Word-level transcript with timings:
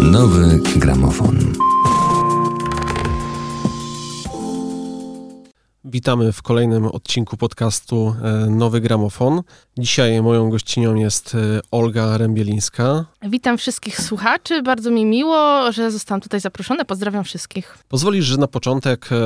Nowy 0.00 0.60
gramofon. 0.78 1.69
Witamy 5.90 6.32
w 6.32 6.42
kolejnym 6.42 6.86
odcinku 6.86 7.36
podcastu 7.36 8.14
e, 8.22 8.50
Nowy 8.50 8.80
Gramofon. 8.80 9.42
Dzisiaj 9.78 10.22
moją 10.22 10.50
gościnią 10.50 10.94
jest 10.94 11.34
e, 11.34 11.60
Olga 11.70 12.18
Rębielińska. 12.18 13.04
Witam 13.22 13.58
wszystkich 13.58 14.00
słuchaczy. 14.00 14.62
Bardzo 14.62 14.90
mi 14.90 15.04
miło, 15.04 15.72
że 15.72 15.90
zostałam 15.90 16.20
tutaj 16.20 16.40
zaproszona. 16.40 16.84
Pozdrawiam 16.84 17.24
wszystkich. 17.24 17.78
Pozwolisz, 17.88 18.24
że 18.24 18.36
na 18.36 18.46
początek 18.46 19.08
e, 19.12 19.16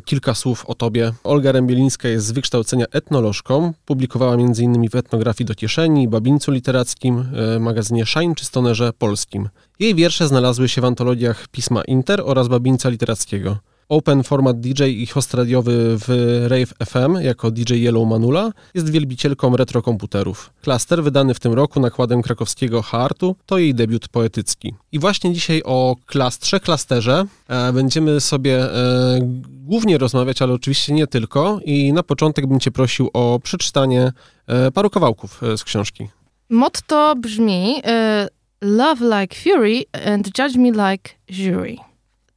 kilka 0.00 0.34
słów 0.34 0.66
o 0.66 0.74
tobie. 0.74 1.12
Olga 1.24 1.52
Rębielińska 1.52 2.08
jest 2.08 2.26
z 2.26 2.32
wykształcenia 2.32 2.86
etnolożką. 2.92 3.72
Publikowała 3.84 4.34
m.in. 4.34 4.88
w 4.90 4.94
etnografii 4.94 5.46
do 5.46 5.54
kieszeni, 5.54 6.08
babińcu 6.08 6.50
literackim, 6.50 7.24
magazynie 7.60 8.06
Shine 8.06 8.34
czy 8.34 8.44
Stonerze 8.44 8.92
polskim. 8.92 9.48
Jej 9.78 9.94
wiersze 9.94 10.28
znalazły 10.28 10.68
się 10.68 10.80
w 10.80 10.84
antologiach 10.84 11.48
Pisma 11.48 11.82
Inter 11.82 12.22
oraz 12.24 12.48
Babińca 12.48 12.88
literackiego 12.88 13.56
open 13.88 14.22
format 14.22 14.60
DJ 14.60 14.82
i 14.84 15.06
host 15.06 15.34
radiowy 15.34 15.96
w 15.98 16.08
Rave 16.48 16.90
FM 16.90 17.20
jako 17.20 17.50
DJ 17.50 17.74
Yellow 17.74 18.08
Manula. 18.08 18.50
Jest 18.74 18.90
wielbicielką 18.90 19.56
retrokomputerów. 19.56 20.50
Klaster 20.62 21.02
wydany 21.02 21.34
w 21.34 21.40
tym 21.40 21.52
roku 21.52 21.80
nakładem 21.80 22.22
krakowskiego 22.22 22.82
Hartu 22.82 23.36
to 23.46 23.58
jej 23.58 23.74
debiut 23.74 24.08
poetycki. 24.08 24.74
I 24.92 24.98
właśnie 24.98 25.32
dzisiaj 25.32 25.62
o 25.64 25.96
klastrze, 26.06 26.60
klasterze 26.60 27.26
e, 27.48 27.72
będziemy 27.72 28.20
sobie 28.20 28.74
e, 28.74 29.18
głównie 29.48 29.98
rozmawiać, 29.98 30.42
ale 30.42 30.52
oczywiście 30.52 30.92
nie 30.92 31.06
tylko. 31.06 31.60
I 31.64 31.92
na 31.92 32.02
początek 32.02 32.46
bym 32.46 32.60
cię 32.60 32.70
prosił 32.70 33.10
o 33.12 33.40
przeczytanie 33.42 34.12
e, 34.46 34.70
paru 34.70 34.90
kawałków 34.90 35.42
e, 35.42 35.58
z 35.58 35.64
książki. 35.64 36.08
Motto 36.50 37.16
brzmi 37.16 37.82
e, 37.84 38.28
Love 38.60 39.20
like 39.20 39.36
fury 39.36 39.84
and 40.06 40.38
judge 40.38 40.56
me 40.56 40.70
like 40.70 41.10
jury. 41.28 41.76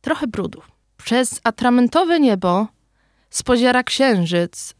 Trochę 0.01 0.27
brudu. 0.27 0.61
Przez 1.03 1.41
atramentowe 1.43 2.19
niebo 2.19 2.67
spoziera 3.29 3.83
księżyc 3.83 4.73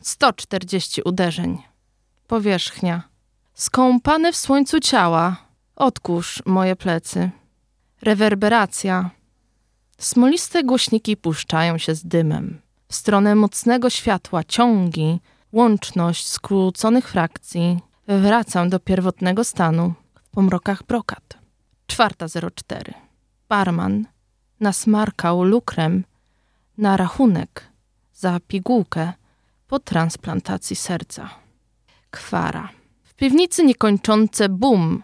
140 0.00 1.02
uderzeń. 1.02 1.62
Powierzchnia. 2.26 3.02
Skąpane 3.54 4.32
w 4.32 4.36
słońcu 4.36 4.80
ciała, 4.80 5.36
odkurz 5.76 6.42
moje 6.46 6.76
plecy. 6.76 7.30
Rewerberacja. 8.02 9.10
Smoliste 9.98 10.64
głośniki 10.64 11.16
puszczają 11.16 11.78
się 11.78 11.94
z 11.94 12.06
dymem. 12.06 12.60
W 12.88 12.94
stronę 12.94 13.34
mocnego 13.34 13.90
światła 13.90 14.44
ciągi, 14.44 15.20
łączność 15.52 16.28
skróconych 16.28 17.08
frakcji. 17.08 17.78
Wracam 18.08 18.70
do 18.70 18.80
pierwotnego 18.80 19.44
stanu 19.44 19.94
w 20.14 20.30
pomrokach 20.30 20.82
brokat. 20.82 21.38
Czwarta 21.86 22.26
04. 22.54 22.94
Barman 23.48 24.13
nasmarkał 24.60 25.42
lukrem 25.42 26.04
na 26.78 26.96
rachunek 26.96 27.64
za 28.14 28.40
pigułkę 28.48 29.12
po 29.68 29.78
transplantacji 29.78 30.76
serca. 30.76 31.30
Kwara. 32.10 32.68
W 33.04 33.14
piwnicy 33.14 33.64
niekończące 33.64 34.48
bum 34.48 35.02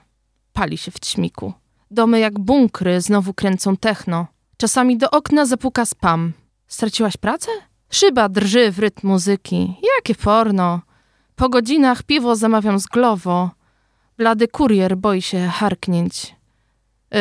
pali 0.53 0.79
się 0.79 0.91
w 0.91 1.01
ćmiku. 1.01 1.53
Domy 1.91 2.21
jak 2.21 2.39
bunkry 2.39 3.01
znowu 3.01 3.35
kręcą 3.35 3.77
techno. 3.77 4.27
Czasami 4.57 4.97
do 4.97 5.11
okna 5.11 5.47
zapuka 5.47 5.87
spam. 5.87 6.33
Straciłaś 6.67 7.17
pracę? 7.17 7.51
Szyba 7.91 8.29
drży 8.29 8.71
w 8.71 8.79
rytm 8.79 9.09
muzyki. 9.09 9.77
Jakie 9.97 10.15
porno. 10.15 10.81
Po 11.37 11.49
godzinach 11.49 12.03
piwo 12.03 12.37
zamawiam 12.37 12.79
z 12.79 12.87
Glowo. 12.87 13.51
Blady 14.17 14.49
kurier 14.49 14.97
boi 14.97 15.23
się 15.23 15.47
harknięć. 15.47 16.37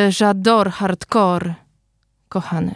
Żador 0.08 0.70
hardcore 0.70 1.54
kochany? 2.30 2.74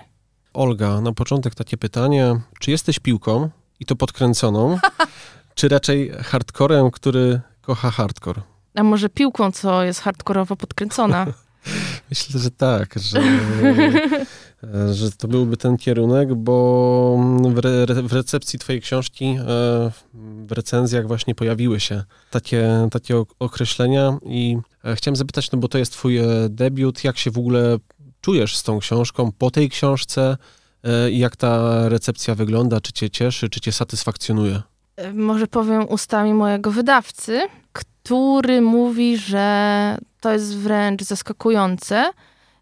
Olga, 0.54 1.00
na 1.00 1.12
początek 1.12 1.54
takie 1.54 1.76
pytanie. 1.76 2.40
Czy 2.60 2.70
jesteś 2.70 2.98
piłką 2.98 3.50
i 3.80 3.84
to 3.86 3.96
podkręconą, 3.96 4.78
czy 5.54 5.68
raczej 5.68 6.10
hardcorem, 6.10 6.90
który 6.90 7.40
kocha 7.62 7.90
hardcore? 7.90 8.42
A 8.74 8.82
może 8.82 9.08
piłką, 9.08 9.52
co 9.52 9.84
jest 9.84 10.00
hardkorowo 10.00 10.56
podkręcona? 10.56 11.26
Myślę, 12.10 12.40
że 12.40 12.50
tak, 12.50 12.94
że, 12.98 13.22
że 14.94 15.12
to 15.12 15.28
byłby 15.28 15.56
ten 15.56 15.76
kierunek, 15.76 16.34
bo 16.34 17.18
w, 17.54 17.58
re, 17.58 17.86
w, 18.02 18.12
recepcji 18.12 18.58
twojej 18.58 18.80
książki, 18.80 19.24
e, 19.24 19.44
w 20.46 20.52
recenzjach 20.52 21.06
właśnie 21.06 21.34
pojawiły 21.34 21.80
się 21.80 22.04
takie, 22.30 22.88
takie 22.90 23.22
określenia 23.38 24.18
i 24.26 24.58
e, 24.84 24.96
chciałem 24.96 25.16
zapytać, 25.16 25.52
no 25.52 25.58
bo 25.58 25.68
to 25.68 25.78
jest 25.78 25.92
twój 25.92 26.18
e, 26.18 26.24
debiut, 26.48 27.04
jak 27.04 27.18
się 27.18 27.30
w 27.30 27.38
ogóle 27.38 27.78
czujesz 28.24 28.56
z 28.56 28.62
tą 28.62 28.78
książką 28.78 29.32
po 29.38 29.50
tej 29.50 29.70
książce 29.70 30.36
e, 30.84 31.10
i 31.10 31.18
jak 31.18 31.36
ta 31.36 31.88
recepcja 31.88 32.34
wygląda? 32.34 32.80
Czy 32.80 32.92
cię 32.92 33.10
cieszy, 33.10 33.48
czy 33.48 33.60
cię 33.60 33.72
satysfakcjonuje? 33.72 34.62
E, 34.96 35.12
może 35.12 35.46
powiem 35.46 35.88
ustami 35.88 36.34
mojego 36.34 36.70
wydawcy, 36.70 37.40
który 37.72 38.60
mówi, 38.60 39.16
że 39.18 39.98
to 40.20 40.32
jest 40.32 40.56
wręcz 40.56 41.02
zaskakujące, 41.02 42.10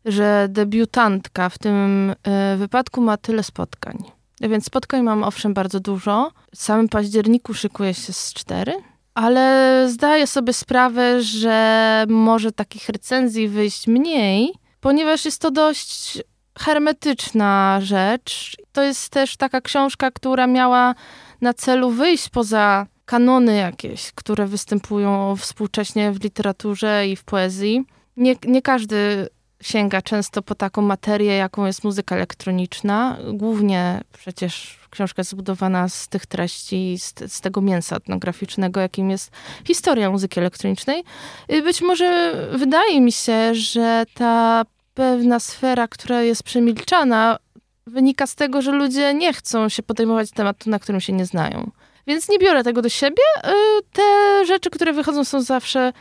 że 0.04 0.46
debiutantka 0.50 1.48
w 1.48 1.58
tym 1.58 2.14
e, 2.22 2.56
wypadku 2.56 3.00
ma 3.00 3.16
tyle 3.16 3.42
spotkań. 3.42 3.98
Więc 4.40 4.64
spotkań 4.64 5.02
mam 5.02 5.24
owszem 5.24 5.54
bardzo 5.54 5.80
dużo. 5.80 6.30
W 6.54 6.62
samym 6.62 6.88
październiku 6.88 7.54
szykuje 7.54 7.94
się 7.94 8.12
z 8.12 8.32
cztery, 8.32 8.72
ale 9.14 9.86
zdaję 9.88 10.26
sobie 10.26 10.52
sprawę, 10.52 11.22
że 11.22 12.04
może 12.08 12.52
takich 12.52 12.88
recenzji 12.88 13.48
wyjść 13.48 13.86
mniej, 13.86 14.61
ponieważ 14.82 15.24
jest 15.24 15.40
to 15.40 15.50
dość 15.50 16.18
hermetyczna 16.58 17.78
rzecz. 17.82 18.56
To 18.72 18.82
jest 18.82 19.08
też 19.08 19.36
taka 19.36 19.60
książka, 19.60 20.10
która 20.10 20.46
miała 20.46 20.94
na 21.40 21.54
celu 21.54 21.90
wyjść 21.90 22.28
poza 22.28 22.86
kanony 23.04 23.56
jakieś, 23.56 24.12
które 24.12 24.46
występują 24.46 25.36
współcześnie 25.36 26.12
w 26.12 26.24
literaturze 26.24 27.08
i 27.08 27.16
w 27.16 27.24
poezji. 27.24 27.84
Nie, 28.16 28.34
nie 28.44 28.62
każdy 28.62 29.28
sięga 29.62 30.02
często 30.02 30.42
po 30.42 30.54
taką 30.54 30.82
materię, 30.82 31.36
jaką 31.36 31.66
jest 31.66 31.84
muzyka 31.84 32.16
elektroniczna. 32.16 33.18
Głównie 33.32 34.00
przecież 34.12 34.78
książka 34.90 35.20
jest 35.20 35.30
zbudowana 35.30 35.88
z 35.88 36.08
tych 36.08 36.26
treści, 36.26 36.98
z, 36.98 37.32
z, 37.32 37.40
tego 37.40 37.60
mięsa 37.60 37.96
etnograficznego, 37.96 38.80
jakim 38.80 39.10
jest 39.10 39.30
historia 39.66 40.10
muzyki 40.10 40.40
elektronicznej. 40.40 41.04
Być 41.48 41.82
może 41.82 42.34
wydaje 42.52 43.00
mi 43.00 43.12
się, 43.12 43.54
że 43.54 44.04
ta 44.14 44.64
pewna 44.94 45.40
sfera, 45.40 45.88
która 45.88 46.22
jest 46.22 46.42
przemilczana, 46.42 47.38
wynika 47.86 48.26
z 48.26 48.34
tego, 48.34 48.62
że 48.62 48.72
ludzie 48.72 49.14
nie 49.14 49.32
chcą 49.32 49.68
się 49.68 49.82
podejmować 49.82 50.30
tematu, 50.30 50.70
na 50.70 50.78
którym 50.78 51.00
się 51.00 51.12
nie 51.12 51.26
znają. 51.26 51.70
Więc 52.06 52.28
nie 52.28 52.38
biorę 52.38 52.64
tego 52.64 52.82
do 52.82 52.88
siebie. 52.88 53.22
Y, 53.44 53.50
te 53.92 54.02
rzeczy, 54.46 54.70
które 54.70 54.92
wychodzą, 54.92 55.24
są 55.24 55.42
zawsze 55.42 55.92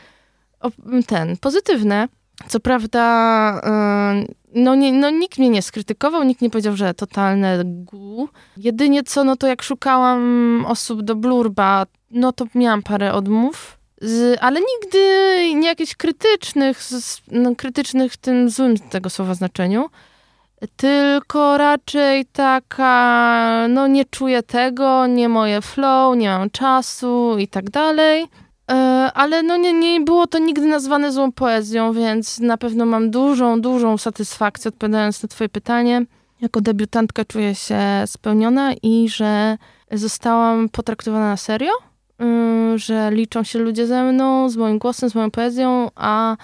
ten, 1.06 1.36
pozytywne. 1.36 2.08
Co 2.48 2.60
prawda, 2.60 3.60
y, 4.24 4.34
no, 4.54 4.74
nie, 4.74 4.92
no 4.92 5.10
nikt 5.10 5.38
mnie 5.38 5.48
nie 5.48 5.62
skrytykował, 5.62 6.22
nikt 6.22 6.42
nie 6.42 6.50
powiedział, 6.50 6.76
że 6.76 6.94
totalne 6.94 7.62
gu. 7.64 8.28
Jedynie 8.56 9.02
co, 9.02 9.24
no 9.24 9.36
to 9.36 9.46
jak 9.46 9.62
szukałam 9.62 10.64
osób 10.68 11.02
do 11.02 11.16
blurba, 11.16 11.86
no 12.10 12.32
to 12.32 12.44
miałam 12.54 12.82
parę 12.82 13.12
odmów 13.12 13.78
z, 14.00 14.38
ale 14.40 14.60
nigdy 14.60 14.98
nie 15.54 15.68
jakichś 15.68 15.94
krytycznych, 15.94 16.80
no, 17.30 17.56
krytycznych 17.56 18.12
w 18.12 18.16
tym 18.16 18.50
złym 18.50 18.78
tego 18.78 19.10
słowa 19.10 19.34
znaczeniu, 19.34 19.90
tylko 20.76 21.58
raczej 21.58 22.26
taka, 22.26 23.66
no 23.68 23.86
nie 23.86 24.04
czuję 24.04 24.42
tego, 24.42 25.06
nie 25.06 25.28
moje 25.28 25.60
flow, 25.60 26.16
nie 26.16 26.28
mam 26.28 26.50
czasu 26.50 27.38
i 27.38 27.48
tak 27.48 27.70
dalej. 27.70 28.26
E, 28.70 28.74
ale 29.14 29.42
no 29.42 29.56
nie, 29.56 29.72
nie 29.72 30.00
było 30.00 30.26
to 30.26 30.38
nigdy 30.38 30.66
nazwane 30.66 31.12
złą 31.12 31.32
poezją, 31.32 31.92
więc 31.92 32.40
na 32.40 32.56
pewno 32.56 32.86
mam 32.86 33.10
dużą, 33.10 33.60
dużą 33.60 33.98
satysfakcję 33.98 34.68
odpowiadając 34.68 35.22
na 35.22 35.28
twoje 35.28 35.48
pytanie. 35.48 36.06
Jako 36.40 36.60
debiutantka 36.60 37.24
czuję 37.24 37.54
się 37.54 37.78
spełniona 38.06 38.72
i 38.82 39.08
że 39.08 39.58
zostałam 39.92 40.68
potraktowana 40.68 41.28
na 41.30 41.36
serio 41.36 41.72
Y, 42.22 42.78
że 42.78 43.10
liczą 43.12 43.44
się 43.44 43.58
ludzie 43.58 43.86
ze 43.86 44.04
mną, 44.04 44.48
z 44.48 44.56
moim 44.56 44.78
głosem, 44.78 45.10
z 45.10 45.14
moją 45.14 45.30
poezją, 45.30 45.90
a 45.94 46.36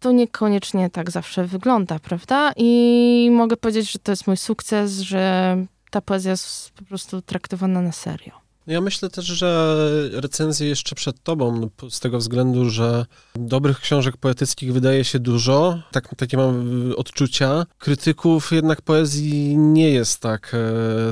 to 0.00 0.12
niekoniecznie 0.12 0.90
tak 0.90 1.10
zawsze 1.10 1.44
wygląda, 1.44 1.98
prawda? 1.98 2.52
I 2.56 3.28
mogę 3.32 3.56
powiedzieć, 3.56 3.92
że 3.92 3.98
to 3.98 4.12
jest 4.12 4.26
mój 4.26 4.36
sukces, 4.36 5.00
że 5.00 5.56
ta 5.90 6.00
poezja 6.00 6.30
jest 6.30 6.70
po 6.70 6.84
prostu 6.84 7.22
traktowana 7.22 7.80
na 7.80 7.92
serio. 7.92 8.43
Ja 8.66 8.80
myślę 8.80 9.10
też, 9.10 9.24
że 9.24 9.76
recenzje 10.12 10.68
jeszcze 10.68 10.94
przed 10.94 11.22
tobą, 11.22 11.60
no, 11.60 11.90
z 11.90 12.00
tego 12.00 12.18
względu, 12.18 12.70
że 12.70 13.06
dobrych 13.34 13.80
książek 13.80 14.16
poetyckich 14.16 14.72
wydaje 14.72 15.04
się 15.04 15.18
dużo, 15.18 15.82
tak, 15.92 16.14
takie 16.16 16.36
mam 16.36 16.68
odczucia. 16.96 17.66
Krytyków 17.78 18.52
jednak 18.52 18.82
poezji 18.82 19.56
nie 19.56 19.90
jest 19.90 20.20
tak, 20.20 20.56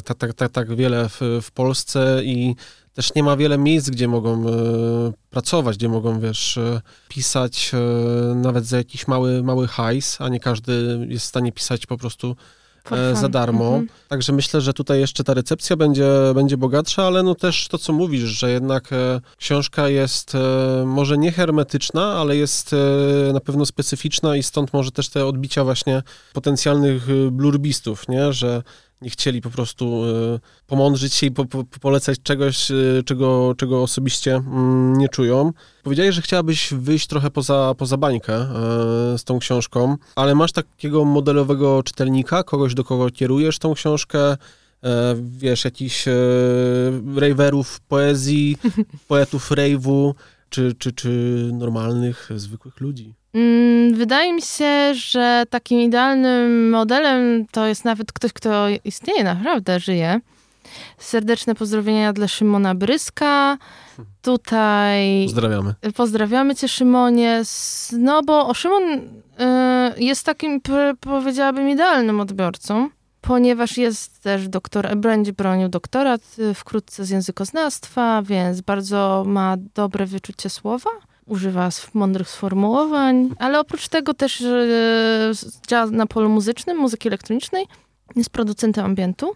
tak, 0.04 0.18
tak, 0.18 0.34
tak, 0.34 0.52
tak 0.52 0.76
wiele 0.76 1.08
w, 1.08 1.20
w 1.42 1.50
Polsce 1.50 2.20
i 2.24 2.54
też 2.94 3.14
nie 3.14 3.22
ma 3.22 3.36
wiele 3.36 3.58
miejsc, 3.58 3.90
gdzie 3.90 4.08
mogą 4.08 4.48
e, 4.48 4.52
pracować, 5.30 5.76
gdzie 5.76 5.88
mogą, 5.88 6.20
wiesz, 6.20 6.58
e, 6.58 6.80
pisać 7.08 7.72
nawet 8.34 8.66
za 8.66 8.76
jakiś 8.76 9.08
mały, 9.08 9.42
mały 9.42 9.68
hajs, 9.68 10.20
a 10.20 10.28
nie 10.28 10.40
każdy 10.40 11.06
jest 11.08 11.24
w 11.24 11.28
stanie 11.28 11.52
pisać 11.52 11.86
po 11.86 11.98
prostu 11.98 12.36
za 13.12 13.28
darmo. 13.28 13.64
Mhm. 13.64 13.88
Także 14.08 14.32
myślę, 14.32 14.60
że 14.60 14.72
tutaj 14.72 15.00
jeszcze 15.00 15.24
ta 15.24 15.34
recepcja 15.34 15.76
będzie, 15.76 16.08
będzie 16.34 16.56
bogatsza, 16.56 17.06
ale 17.06 17.22
no 17.22 17.34
też 17.34 17.68
to, 17.68 17.78
co 17.78 17.92
mówisz, 17.92 18.22
że 18.22 18.50
jednak 18.50 18.92
e, 18.92 19.20
książka 19.36 19.88
jest 19.88 20.34
e, 20.34 20.38
może 20.86 21.18
nie 21.18 21.32
hermetyczna, 21.32 22.14
ale 22.14 22.36
jest 22.36 22.72
e, 22.72 23.32
na 23.32 23.40
pewno 23.40 23.66
specyficzna 23.66 24.36
i 24.36 24.42
stąd 24.42 24.72
może 24.72 24.90
też 24.90 25.08
te 25.08 25.26
odbicia 25.26 25.64
właśnie 25.64 26.02
potencjalnych 26.32 27.08
e, 27.10 27.30
blurbistów, 27.30 28.08
nie? 28.08 28.32
Że 28.32 28.62
nie 29.02 29.10
chcieli 29.10 29.40
po 29.40 29.50
prostu 29.50 30.04
e, 30.04 30.38
pomądrzyć 30.66 31.14
się 31.14 31.26
i 31.26 31.30
po, 31.30 31.44
po, 31.44 31.64
polecać 31.64 32.18
czegoś, 32.22 32.70
e, 32.70 32.74
czego, 33.04 33.54
czego 33.56 33.82
osobiście 33.82 34.34
mm, 34.34 34.98
nie 34.98 35.08
czują. 35.08 35.52
Powiedziałeś, 35.82 36.14
że 36.14 36.22
chciałabyś 36.22 36.74
wyjść 36.74 37.06
trochę 37.06 37.30
poza, 37.30 37.74
poza 37.78 37.96
bańkę 37.96 38.34
e, 38.34 38.48
z 39.18 39.24
tą 39.24 39.38
książką, 39.38 39.96
ale 40.16 40.34
masz 40.34 40.52
takiego 40.52 41.04
modelowego 41.04 41.82
czytelnika, 41.82 42.42
kogoś, 42.42 42.74
do 42.74 42.84
kogo 42.84 43.10
kierujesz 43.10 43.58
tą 43.58 43.74
książkę, 43.74 44.36
wiesz, 45.22 45.64
jakichś 45.64 46.04
raverów 47.16 47.80
poezji, 47.80 48.56
poetów 49.08 49.50
rave'u, 49.50 50.14
czy, 50.48 50.74
czy, 50.78 50.92
czy 50.92 51.10
normalnych, 51.52 52.28
zwykłych 52.36 52.80
ludzi. 52.80 53.14
Mm, 53.34 53.94
Wydaje 53.94 54.32
mi 54.32 54.42
się, 54.42 54.94
że 54.94 55.44
takim 55.50 55.80
idealnym 55.80 56.70
modelem 56.70 57.46
to 57.50 57.66
jest 57.66 57.84
nawet 57.84 58.12
ktoś, 58.12 58.32
kto 58.32 58.66
istnieje, 58.84 59.24
naprawdę 59.24 59.80
żyje. 59.80 60.20
Serdeczne 60.98 61.54
pozdrowienia 61.54 62.12
dla 62.12 62.28
Szymona 62.28 62.74
Bryska. 62.74 63.58
Tutaj 64.22 65.24
Pozdrawiamy. 65.26 65.74
pozdrawiamy 65.96 66.54
cię, 66.56 66.68
Szymonie. 66.68 67.42
No 67.98 68.22
bo 68.22 68.54
Szymon 68.54 68.82
y, 68.82 69.00
jest 69.96 70.26
takim, 70.26 70.60
powiedziałabym, 71.00 71.68
idealnym 71.68 72.20
odbiorcą, 72.20 72.88
ponieważ 73.20 73.76
jest 73.76 74.22
też 74.22 74.48
doktor, 74.48 74.96
będzie 74.96 75.32
bronił 75.32 75.68
doktorat 75.68 76.20
y, 76.38 76.54
wkrótce 76.54 77.04
z 77.04 77.10
językoznawstwa, 77.10 78.22
więc 78.22 78.60
bardzo 78.60 79.24
ma 79.26 79.56
dobre 79.74 80.06
wyczucie 80.06 80.50
słowa. 80.50 80.90
Używa 81.26 81.68
mądrych 81.94 82.28
sformułowań, 82.28 83.30
ale 83.38 83.60
oprócz 83.60 83.88
tego 83.88 84.14
też 84.14 84.40
y, 84.40 85.32
działa 85.68 85.86
na 85.86 86.06
polu 86.06 86.28
muzycznym, 86.28 86.78
muzyki 86.78 87.08
elektronicznej. 87.08 87.66
Jest 88.16 88.30
producentem 88.30 88.84
ambientu. 88.84 89.34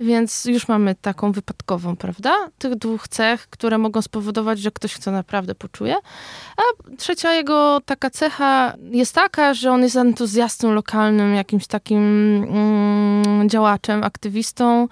Więc 0.00 0.44
już 0.44 0.68
mamy 0.68 0.94
taką 0.94 1.32
wypadkową, 1.32 1.96
prawda? 1.96 2.32
Tych 2.58 2.74
dwóch 2.74 3.08
cech, 3.08 3.48
które 3.50 3.78
mogą 3.78 4.02
spowodować, 4.02 4.58
że 4.58 4.70
ktoś 4.70 4.98
to 4.98 5.10
naprawdę 5.10 5.54
poczuje. 5.54 5.96
A 6.56 6.92
trzecia 6.96 7.32
jego 7.34 7.80
taka 7.84 8.10
cecha 8.10 8.74
jest 8.90 9.14
taka, 9.14 9.54
że 9.54 9.72
on 9.72 9.82
jest 9.82 9.96
entuzjastą 9.96 10.72
lokalnym, 10.72 11.34
jakimś 11.34 11.66
takim 11.66 11.98
mm, 12.48 13.48
działaczem, 13.48 14.04
aktywistą. 14.04 14.88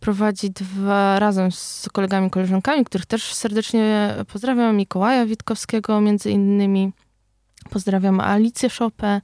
Prowadzi 0.00 0.50
dwa 0.50 1.18
razem 1.18 1.52
z 1.52 1.88
kolegami, 1.92 2.30
koleżankami, 2.30 2.84
których 2.84 3.06
też 3.06 3.34
serdecznie 3.34 4.14
pozdrawiam. 4.32 4.76
Mikołaja 4.76 5.26
Witkowskiego 5.26 6.00
między 6.00 6.30
innymi. 6.30 6.92
Pozdrawiam 7.70 8.20
Alicję 8.20 8.70
Szopę. 8.70 9.20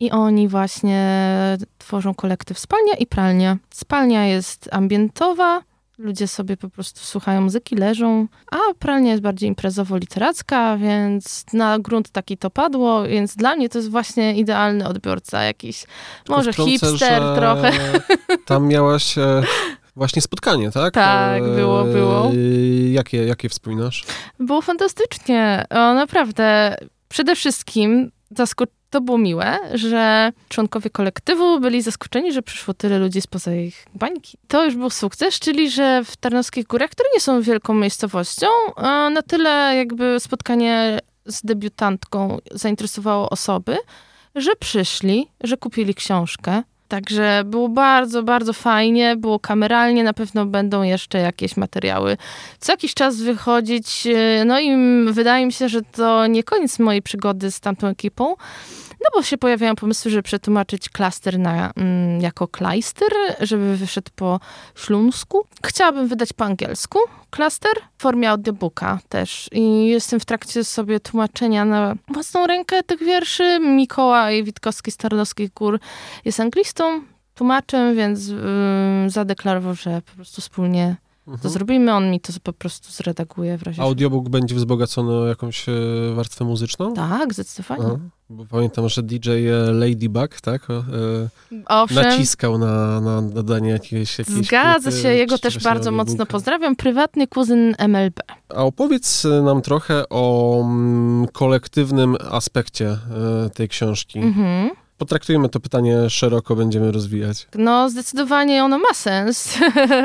I 0.00 0.10
oni 0.10 0.48
właśnie 0.48 1.28
tworzą 1.78 2.14
kolektyw 2.14 2.58
Spalnia 2.58 2.94
i 2.94 3.06
Pralnia. 3.06 3.56
Spalnia 3.70 4.26
jest 4.26 4.68
ambientowa, 4.72 5.62
ludzie 6.00 6.28
sobie 6.28 6.56
po 6.56 6.68
prostu 6.68 7.00
słuchają 7.00 7.40
muzyki, 7.40 7.76
leżą, 7.76 8.26
a 8.52 8.56
pralnia 8.78 9.10
jest 9.10 9.22
bardziej 9.22 9.54
imprezowo-literacka, 9.54 10.78
więc 10.78 11.44
na 11.52 11.78
grunt 11.78 12.10
taki 12.10 12.38
to 12.38 12.50
padło, 12.50 13.02
więc 13.02 13.36
dla 13.36 13.56
mnie 13.56 13.68
to 13.68 13.78
jest 13.78 13.90
właśnie 13.90 14.36
idealny 14.36 14.88
odbiorca 14.88 15.42
jakiś, 15.42 15.84
może 16.28 16.52
Wtrącę, 16.52 16.70
hipster 16.70 17.22
trochę. 17.36 17.72
Tam 18.46 18.68
miałaś 18.68 19.18
e, 19.18 19.42
właśnie 19.96 20.22
spotkanie, 20.22 20.70
tak? 20.70 20.94
Tak, 20.94 21.42
było, 21.42 21.84
było. 21.84 22.30
Jakie, 22.90 23.24
jakie 23.26 23.48
wspominasz? 23.48 24.04
Było 24.40 24.62
fantastycznie, 24.62 25.64
o, 25.70 25.94
naprawdę. 25.94 26.76
Przede 27.08 27.36
wszystkim 27.36 28.10
zasko- 28.34 28.66
to 28.90 29.00
było 29.00 29.18
miłe, 29.18 29.58
że 29.74 30.32
członkowie 30.48 30.90
kolektywu 30.90 31.60
byli 31.60 31.82
zaskoczeni, 31.82 32.32
że 32.32 32.42
przyszło 32.42 32.74
tyle 32.74 32.98
ludzi 32.98 33.20
spoza 33.20 33.54
ich 33.54 33.86
bańki. 33.94 34.38
To 34.48 34.64
już 34.64 34.76
był 34.76 34.90
sukces, 34.90 35.38
czyli 35.38 35.70
że 35.70 36.02
w 36.04 36.16
Tarnowskich 36.16 36.66
Górach, 36.66 36.90
które 36.90 37.08
nie 37.14 37.20
są 37.20 37.42
wielką 37.42 37.74
miejscowością, 37.74 38.46
a 38.76 39.10
na 39.10 39.22
tyle 39.22 39.76
jakby 39.76 40.20
spotkanie 40.20 40.98
z 41.26 41.42
debiutantką 41.42 42.38
zainteresowało 42.50 43.30
osoby, 43.30 43.76
że 44.34 44.50
przyszli, 44.60 45.26
że 45.44 45.56
kupili 45.56 45.94
książkę. 45.94 46.62
Także 46.90 47.42
było 47.46 47.68
bardzo, 47.68 48.22
bardzo 48.22 48.52
fajnie, 48.52 49.16
było 49.16 49.38
kameralnie, 49.38 50.04
na 50.04 50.12
pewno 50.12 50.46
będą 50.46 50.82
jeszcze 50.82 51.18
jakieś 51.18 51.56
materiały 51.56 52.16
co 52.60 52.72
jakiś 52.72 52.94
czas 52.94 53.16
wychodzić. 53.16 54.06
e, 54.06 54.44
No 54.44 54.60
i 54.60 54.76
wydaje 55.12 55.46
mi 55.46 55.52
się, 55.52 55.68
że 55.68 55.82
to 55.82 56.26
nie 56.26 56.42
koniec 56.42 56.78
mojej 56.78 57.02
przygody 57.02 57.50
z 57.50 57.60
tamtą 57.60 57.86
ekipą. 57.86 58.34
No 59.00 59.06
bo 59.14 59.22
się 59.22 59.38
pojawiają 59.38 59.76
pomysły, 59.76 60.10
żeby 60.10 60.22
przetłumaczyć 60.22 60.88
klaster 60.88 61.38
na, 61.38 61.72
mm, 61.76 62.20
jako 62.20 62.48
klajster, 62.48 63.08
żeby 63.40 63.76
wyszedł 63.76 64.10
po 64.16 64.40
śląsku. 64.74 65.46
Chciałabym 65.66 66.08
wydać 66.08 66.32
po 66.32 66.44
angielsku 66.44 66.98
klaster 67.30 67.72
w 67.98 68.02
formie 68.02 68.30
audiobooka 68.30 68.98
też. 69.08 69.48
I 69.52 69.86
jestem 69.86 70.20
w 70.20 70.24
trakcie 70.24 70.64
sobie 70.64 71.00
tłumaczenia 71.00 71.64
na 71.64 71.94
własną 72.08 72.46
rękę 72.46 72.82
tych 72.82 73.00
wierszy. 73.00 73.60
Mikołaj 73.60 74.44
Witkowski 74.44 74.90
z 74.90 74.96
Tarnowskich 74.96 75.52
Gór 75.52 75.80
jest 76.24 76.40
anglistą, 76.40 77.02
tłumaczem, 77.34 77.96
więc 77.96 78.28
ym, 78.28 79.10
zadeklarował, 79.10 79.74
że 79.74 80.02
po 80.02 80.12
prostu 80.12 80.40
wspólnie 80.40 80.96
to 81.30 81.34
Mhm. 81.34 81.52
zrobimy, 81.52 81.92
on 81.94 82.10
mi 82.10 82.20
to 82.20 82.32
po 82.42 82.52
prostu 82.52 82.92
zredaguje 82.92 83.58
w 83.58 83.62
razie. 83.62 83.82
Audiobook 83.82 84.28
będzie 84.28 84.54
wzbogacony 84.54 85.12
o 85.12 85.26
jakąś 85.26 85.68
e, 85.68 85.72
warstwę 86.14 86.44
muzyczną? 86.44 86.94
Tak, 86.94 87.34
zdecydowanie. 87.34 87.84
Aha, 87.86 87.96
bo 88.30 88.44
pamiętam, 88.50 88.88
że 88.88 89.02
DJ 89.02 89.30
Ladybug, 89.72 90.40
tak, 90.40 90.68
e, 90.70 90.82
Owszem, 91.66 92.04
naciskał 92.04 92.58
na, 92.58 93.00
na 93.00 93.22
dodanie 93.22 93.70
jakiejś, 93.70 94.18
jakiejś 94.18 94.46
zgadza 94.46 94.90
się, 94.90 95.08
jego 95.08 95.38
też 95.38 95.58
bardzo 95.58 95.90
mocno 95.90 96.26
pozdrawiam. 96.26 96.76
Prywatny 96.76 97.26
kuzyn 97.26 97.74
MLB. 97.78 98.20
A 98.48 98.64
opowiedz 98.64 99.26
nam 99.44 99.62
trochę 99.62 100.04
o 100.10 100.56
mm, 100.64 101.26
kolektywnym 101.32 102.16
aspekcie 102.30 102.88
e, 103.46 103.50
tej 103.54 103.68
książki. 103.68 104.18
Mhm. 104.18 104.70
Potraktujmy 105.00 105.48
to 105.48 105.60
pytanie 105.60 106.10
szeroko, 106.10 106.56
będziemy 106.56 106.92
rozwijać. 106.92 107.48
No, 107.54 107.90
zdecydowanie 107.90 108.64
ono 108.64 108.78
ma 108.78 108.94
sens, 108.94 109.58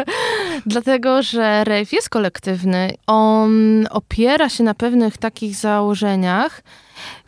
dlatego 0.65 1.21
że 1.21 1.63
rave 1.63 1.93
jest 1.93 2.09
kolektywny. 2.09 2.93
On 3.07 3.87
opiera 3.89 4.49
się 4.49 4.63
na 4.63 4.73
pewnych 4.73 5.17
takich 5.17 5.55
założeniach, 5.55 6.61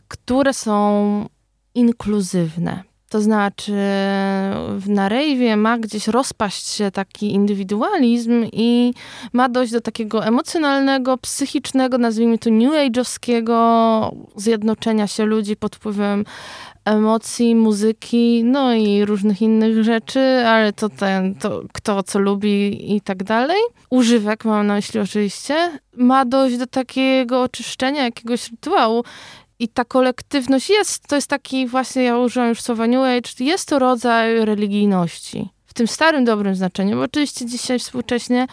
które 0.07 0.53
są 0.53 1.29
inkluzywne. 1.75 2.83
To 3.09 3.21
znaczy, 3.21 3.73
na 4.87 5.09
rejwie 5.09 5.57
ma 5.57 5.77
gdzieś 5.77 6.07
rozpaść 6.07 6.67
się 6.67 6.91
taki 6.91 7.31
indywidualizm 7.31 8.45
i 8.53 8.93
ma 9.33 9.49
dojść 9.49 9.73
do 9.73 9.81
takiego 9.81 10.25
emocjonalnego, 10.25 11.17
psychicznego, 11.17 11.97
nazwijmy 11.97 12.37
to 12.37 12.49
new 12.49 12.73
age'owskiego 12.73 14.15
zjednoczenia 14.35 15.07
się 15.07 15.25
ludzi 15.25 15.55
pod 15.55 15.75
wpływem 15.75 16.23
emocji, 16.85 17.55
muzyki, 17.55 18.43
no 18.43 18.73
i 18.73 19.05
różnych 19.05 19.41
innych 19.41 19.83
rzeczy, 19.83 20.19
ale 20.47 20.73
to 20.73 20.89
ten, 20.89 21.35
to 21.35 21.61
kto 21.73 22.03
co 22.03 22.19
lubi 22.19 22.95
i 22.95 23.01
tak 23.01 23.23
dalej. 23.23 23.57
Używek, 23.89 24.45
mam 24.45 24.67
na 24.67 24.73
myśli 24.73 24.99
oczywiście, 24.99 25.79
ma 25.97 26.25
dojść 26.25 26.57
do 26.57 26.67
takiego 26.67 27.41
oczyszczenia, 27.41 28.03
jakiegoś 28.03 28.51
rytuału. 28.51 29.03
I 29.59 29.67
ta 29.67 29.85
kolektywność 29.85 30.69
jest, 30.69 31.07
to 31.07 31.15
jest 31.15 31.27
taki 31.27 31.67
właśnie, 31.67 32.03
ja 32.03 32.17
użyłam 32.17 32.49
już 32.49 32.61
słowa 32.61 32.87
New 32.87 33.01
Age, 33.01 33.45
jest 33.45 33.69
to 33.69 33.79
rodzaj 33.79 34.45
religijności. 34.45 35.49
W 35.65 35.73
tym 35.73 35.87
starym, 35.87 36.25
dobrym 36.25 36.55
znaczeniu, 36.55 36.95
bo 36.95 37.01
oczywiście 37.01 37.45
dzisiaj 37.45 37.79
współcześnie 37.79 38.47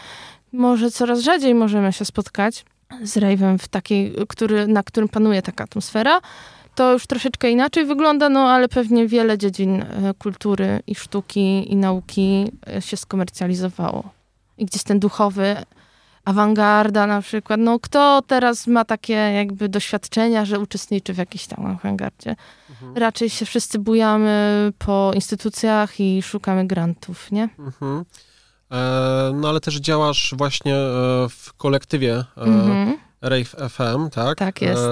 może 0.52 0.90
coraz 0.90 1.20
rzadziej 1.20 1.54
możemy 1.54 1.92
się 1.92 2.04
spotkać 2.04 2.64
z 3.02 3.16
rave'em 3.16 3.58
w 3.58 3.68
takiej, 3.68 4.14
który, 4.28 4.66
na 4.66 4.82
którym 4.82 5.08
panuje 5.08 5.42
taka 5.42 5.64
atmosfera, 5.64 6.20
to 6.74 6.92
już 6.92 7.06
troszeczkę 7.06 7.50
inaczej 7.50 7.84
wygląda, 7.84 8.28
no 8.28 8.40
ale 8.50 8.68
pewnie 8.68 9.08
wiele 9.08 9.38
dziedzin 9.38 9.82
e, 9.82 10.14
kultury 10.18 10.82
i 10.86 10.94
sztuki 10.94 11.72
i 11.72 11.76
nauki 11.76 12.52
e, 12.76 12.82
się 12.82 12.96
skomercjalizowało. 12.96 14.10
I 14.58 14.64
gdzieś 14.64 14.82
ten 14.82 14.98
duchowy, 14.98 15.56
awangarda 16.24 17.06
na 17.06 17.22
przykład, 17.22 17.60
no 17.60 17.78
kto 17.80 18.22
teraz 18.26 18.66
ma 18.66 18.84
takie 18.84 19.12
jakby 19.12 19.68
doświadczenia, 19.68 20.44
że 20.44 20.58
uczestniczy 20.58 21.14
w 21.14 21.18
jakiejś 21.18 21.46
tam 21.46 21.66
awangardzie? 21.66 22.36
Raczej 22.94 23.30
się 23.30 23.46
wszyscy 23.46 23.78
bujamy 23.78 24.72
po 24.78 25.10
instytucjach 25.14 26.00
i 26.00 26.22
szukamy 26.22 26.66
grantów, 26.66 27.32
nie? 27.32 27.48
Mhm. 27.58 28.04
E, 28.72 29.32
no 29.34 29.48
ale 29.48 29.60
też 29.60 29.76
działasz 29.76 30.34
właśnie 30.36 30.76
e, 30.76 30.88
w 31.28 31.52
kolektywie 31.56 32.24
mhm. 32.36 32.98
Rave 33.22 33.70
FM, 33.70 34.10
tak? 34.10 34.38
Tak 34.38 34.62
jest. 34.62 34.82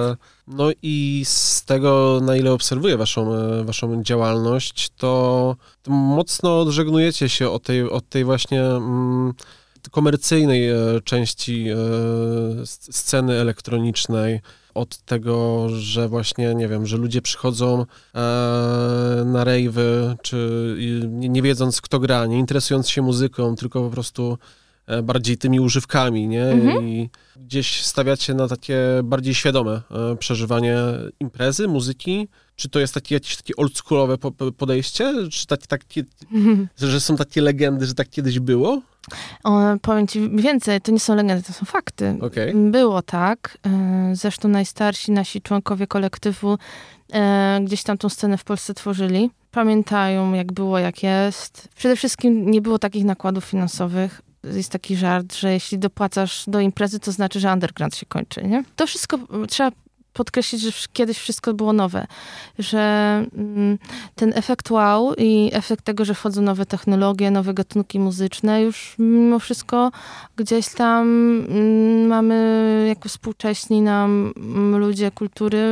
No 0.47 0.69
i 0.81 1.23
z 1.25 1.65
tego, 1.65 2.19
na 2.23 2.35
ile 2.35 2.51
obserwuję 2.51 2.97
waszą, 2.97 3.31
waszą 3.65 4.03
działalność, 4.03 4.89
to 4.97 5.55
mocno 5.87 6.59
odżegnujecie 6.59 7.29
się 7.29 7.49
od 7.49 7.63
tej, 7.63 7.89
od 7.89 8.09
tej 8.09 8.23
właśnie 8.23 8.63
mm, 8.63 9.33
komercyjnej 9.91 10.69
części 11.03 11.67
sceny 12.65 13.33
elektronicznej 13.33 14.41
od 14.73 14.97
tego, 14.97 15.67
że 15.69 16.07
właśnie, 16.09 16.55
nie 16.55 16.67
wiem, 16.67 16.85
że 16.85 16.97
ludzie 16.97 17.21
przychodzą 17.21 17.81
e, 17.81 17.85
na 19.25 19.43
rejwy, 19.43 20.15
czy 20.21 20.75
nie, 21.09 21.41
wiedząc 21.41 21.81
kto 21.81 21.99
gra, 21.99 22.25
nie 22.25 22.39
interesując 22.39 22.89
się 22.89 23.01
muzyką, 23.01 23.55
tylko 23.55 23.81
po 23.81 23.89
prostu 23.89 24.37
e, 24.87 25.03
bardziej 25.03 25.37
tymi 25.37 25.59
używkami, 25.59 26.27
nie? 26.27 26.45
Mhm. 26.45 26.87
I 26.87 27.09
gdzieś 27.35 27.85
stawiacie 27.85 28.33
na 28.33 28.47
takie 28.47 28.79
bardziej 29.03 29.35
świadome 29.35 29.81
e, 29.91 30.15
przeżywanie 30.15 30.77
imprezy, 31.19 31.67
muzyki, 31.67 32.27
czy 32.55 32.69
to 32.69 32.79
jest 32.79 32.93
takie, 32.93 33.15
jakieś 33.15 33.37
takie 33.37 33.55
oldschoolowe 33.55 34.17
podejście? 34.57 35.13
Czy 35.31 35.47
takie, 35.47 35.67
takie, 35.67 36.03
mhm. 36.31 36.67
że 36.77 37.01
są 37.01 37.15
takie 37.15 37.41
legendy, 37.41 37.85
że 37.85 37.93
tak 37.93 38.09
kiedyś 38.09 38.39
było? 38.39 38.81
O, 39.43 39.59
powiem 39.81 40.07
ci 40.07 40.29
więcej, 40.29 40.81
to 40.81 40.91
nie 40.91 40.99
są 40.99 41.15
legendy, 41.15 41.43
to 41.43 41.53
są 41.53 41.65
fakty. 41.65 42.17
Okay. 42.21 42.53
Było 42.55 43.01
tak. 43.01 43.57
E, 43.65 44.11
zresztą 44.15 44.49
najstarsi 44.49 45.11
nasi 45.11 45.41
członkowie 45.41 45.87
kolektywu 45.87 46.57
e, 47.13 47.59
gdzieś 47.63 47.83
tam 47.83 47.97
tą 47.97 48.09
scenę 48.09 48.37
w 48.37 48.43
Polsce 48.43 48.73
tworzyli. 48.73 49.29
Pamiętają, 49.51 50.33
jak 50.33 50.53
było, 50.53 50.79
jak 50.79 51.03
jest. 51.03 51.67
Przede 51.75 51.95
wszystkim 51.95 52.51
nie 52.51 52.61
było 52.61 52.79
takich 52.79 53.05
nakładów 53.05 53.45
finansowych. 53.45 54.21
Jest 54.43 54.71
taki 54.71 54.95
żart, 54.95 55.35
że 55.35 55.53
jeśli 55.53 55.79
dopłacasz 55.79 56.43
do 56.47 56.59
imprezy, 56.59 56.99
to 56.99 57.11
znaczy, 57.11 57.39
że 57.39 57.53
underground 57.53 57.95
się 57.95 58.05
kończy, 58.05 58.43
nie? 58.43 58.63
To 58.75 58.87
wszystko 58.87 59.19
trzeba 59.47 59.71
podkreślić, 60.13 60.61
że 60.61 60.71
kiedyś 60.93 61.17
wszystko 61.17 61.53
było 61.53 61.73
nowe, 61.73 62.07
że 62.59 62.79
mm, 63.37 63.77
ten 64.15 64.33
efekt 64.35 64.71
wow 64.71 65.13
i 65.17 65.49
efekt 65.53 65.85
tego, 65.85 66.05
że 66.05 66.13
wchodzą 66.13 66.41
nowe 66.41 66.65
technologie, 66.65 67.31
nowe 67.31 67.53
gatunki 67.53 67.99
muzyczne, 67.99 68.61
już 68.61 68.95
mimo 68.99 69.39
wszystko 69.39 69.91
gdzieś 70.35 70.69
tam 70.69 71.07
mm, 71.49 72.07
mamy, 72.07 72.85
jako 72.87 73.09
współcześni 73.09 73.81
nam 73.81 74.33
mm, 74.37 74.77
ludzie 74.77 75.11
kultury, 75.11 75.63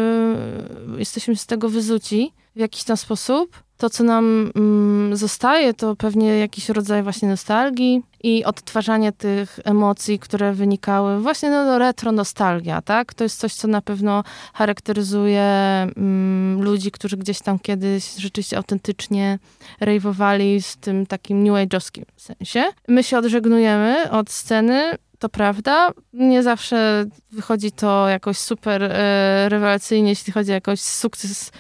jesteśmy 0.98 1.36
z 1.36 1.46
tego 1.46 1.70
wyzuci 1.70 2.34
w 2.56 2.60
jakiś 2.60 2.84
tam 2.84 2.98
sposób 2.98 3.64
to, 3.82 3.90
co 3.90 4.04
nam 4.04 4.52
mm, 4.56 5.18
zostaje, 5.18 5.74
to 5.74 5.96
pewnie 5.96 6.38
jakiś 6.38 6.70
rodzaj 6.70 7.04
właśnie 7.04 7.30
nostalgii 7.30 8.02
i 8.24 8.46
odtwarzanie 8.46 9.12
tych 9.12 9.60
emocji, 9.64 10.20
które 10.20 10.54
wynikały 10.54 11.22
właśnie 11.22 11.50
no, 11.50 11.80
retro 11.80 12.12
nostalgia, 12.12 12.82
tak? 12.82 13.14
To 13.14 13.24
jest 13.24 13.40
coś, 13.40 13.54
co 13.54 13.68
na 13.68 13.82
pewno 13.82 14.24
charakteryzuje 14.54 15.44
mm, 15.44 16.62
ludzi, 16.64 16.92
którzy 16.92 17.18
gdzieś 17.18 17.40
tam 17.40 17.60
kiedyś 17.60 18.16
rzeczywiście 18.16 18.58
autentycznie 18.58 19.40
rejwowali 19.80 20.62
z 20.62 20.78
tym 20.78 21.06
takim 21.06 21.44
new 21.44 21.54
age'owskim 21.54 22.04
sensie. 22.18 22.64
My 22.88 23.04
się 23.04 23.18
odżegnujemy 23.18 24.12
od 24.12 24.32
sceny, 24.32 24.98
to 25.20 25.30
prawda. 25.30 25.92
Nie 26.14 26.44
zawsze 26.44 27.06
wychodzi 27.32 27.72
to 27.72 28.10
jakoś 28.10 28.38
super 28.38 28.84
e, 28.84 29.50
rewelacyjnie, 29.50 30.10
jeśli 30.10 30.34
chodzi 30.34 30.52
o 30.52 30.54
jakiś 30.54 30.82
sukces 30.82 31.52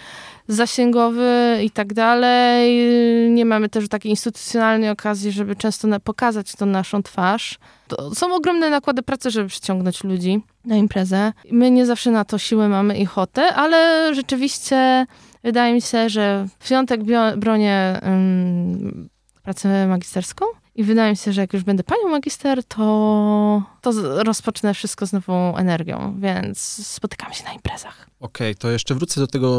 zasięgowy 0.48 1.60
i 1.64 1.72
tak 1.72 1.94
dalej. 1.94 2.86
Nie 3.30 3.46
mamy 3.46 3.70
też 3.70 3.90
takiej 3.90 4.10
instytucjonalnej 4.10 4.90
okazji, 4.90 5.32
żeby 5.32 5.56
często 5.56 6.00
pokazać 6.00 6.56
tą 6.56 6.66
naszą 6.66 7.04
twarz. 7.04 7.60
To 7.88 8.16
są 8.16 8.36
ogromne 8.36 8.70
nakłady 8.70 9.02
pracy, 9.02 9.32
żeby 9.32 9.50
przyciągnąć 9.50 10.04
ludzi 10.04 10.42
na 10.66 10.76
imprezę. 10.76 11.34
My 11.52 11.72
nie 11.72 11.86
zawsze 11.86 12.12
na 12.12 12.26
to 12.26 12.38
siłę 12.38 12.70
mamy 12.70 12.98
i 12.98 13.06
ochotę, 13.06 13.54
ale 13.54 14.10
rzeczywiście 14.16 15.06
wydaje 15.44 15.74
mi 15.74 15.82
się, 15.82 16.10
że 16.10 16.48
w 16.60 16.70
piątek 16.70 17.02
bronię 17.38 18.00
um, 18.04 19.10
pracę 19.44 19.88
magisterską 19.88 20.46
i 20.82 20.84
wydaje 20.84 21.12
mi 21.12 21.18
się, 21.18 21.34
że 21.34 21.42
jak 21.42 21.54
już 21.54 21.64
będę 21.64 21.84
panią 21.84 22.10
magister, 22.10 22.64
to, 22.64 23.64
to 23.82 23.92
rozpocznę 24.24 24.74
wszystko 24.74 25.06
z 25.06 25.14
nową 25.14 25.58
energią, 25.58 26.16
więc 26.20 26.60
spotykamy 26.88 27.34
się 27.34 27.44
na 27.44 27.54
imprezach. 27.54 28.08
Okej, 28.20 28.52
okay, 28.52 28.56
to 28.56 28.72
jeszcze 28.72 28.96
wrócę 28.96 29.22
do 29.22 29.28
tego 29.28 29.50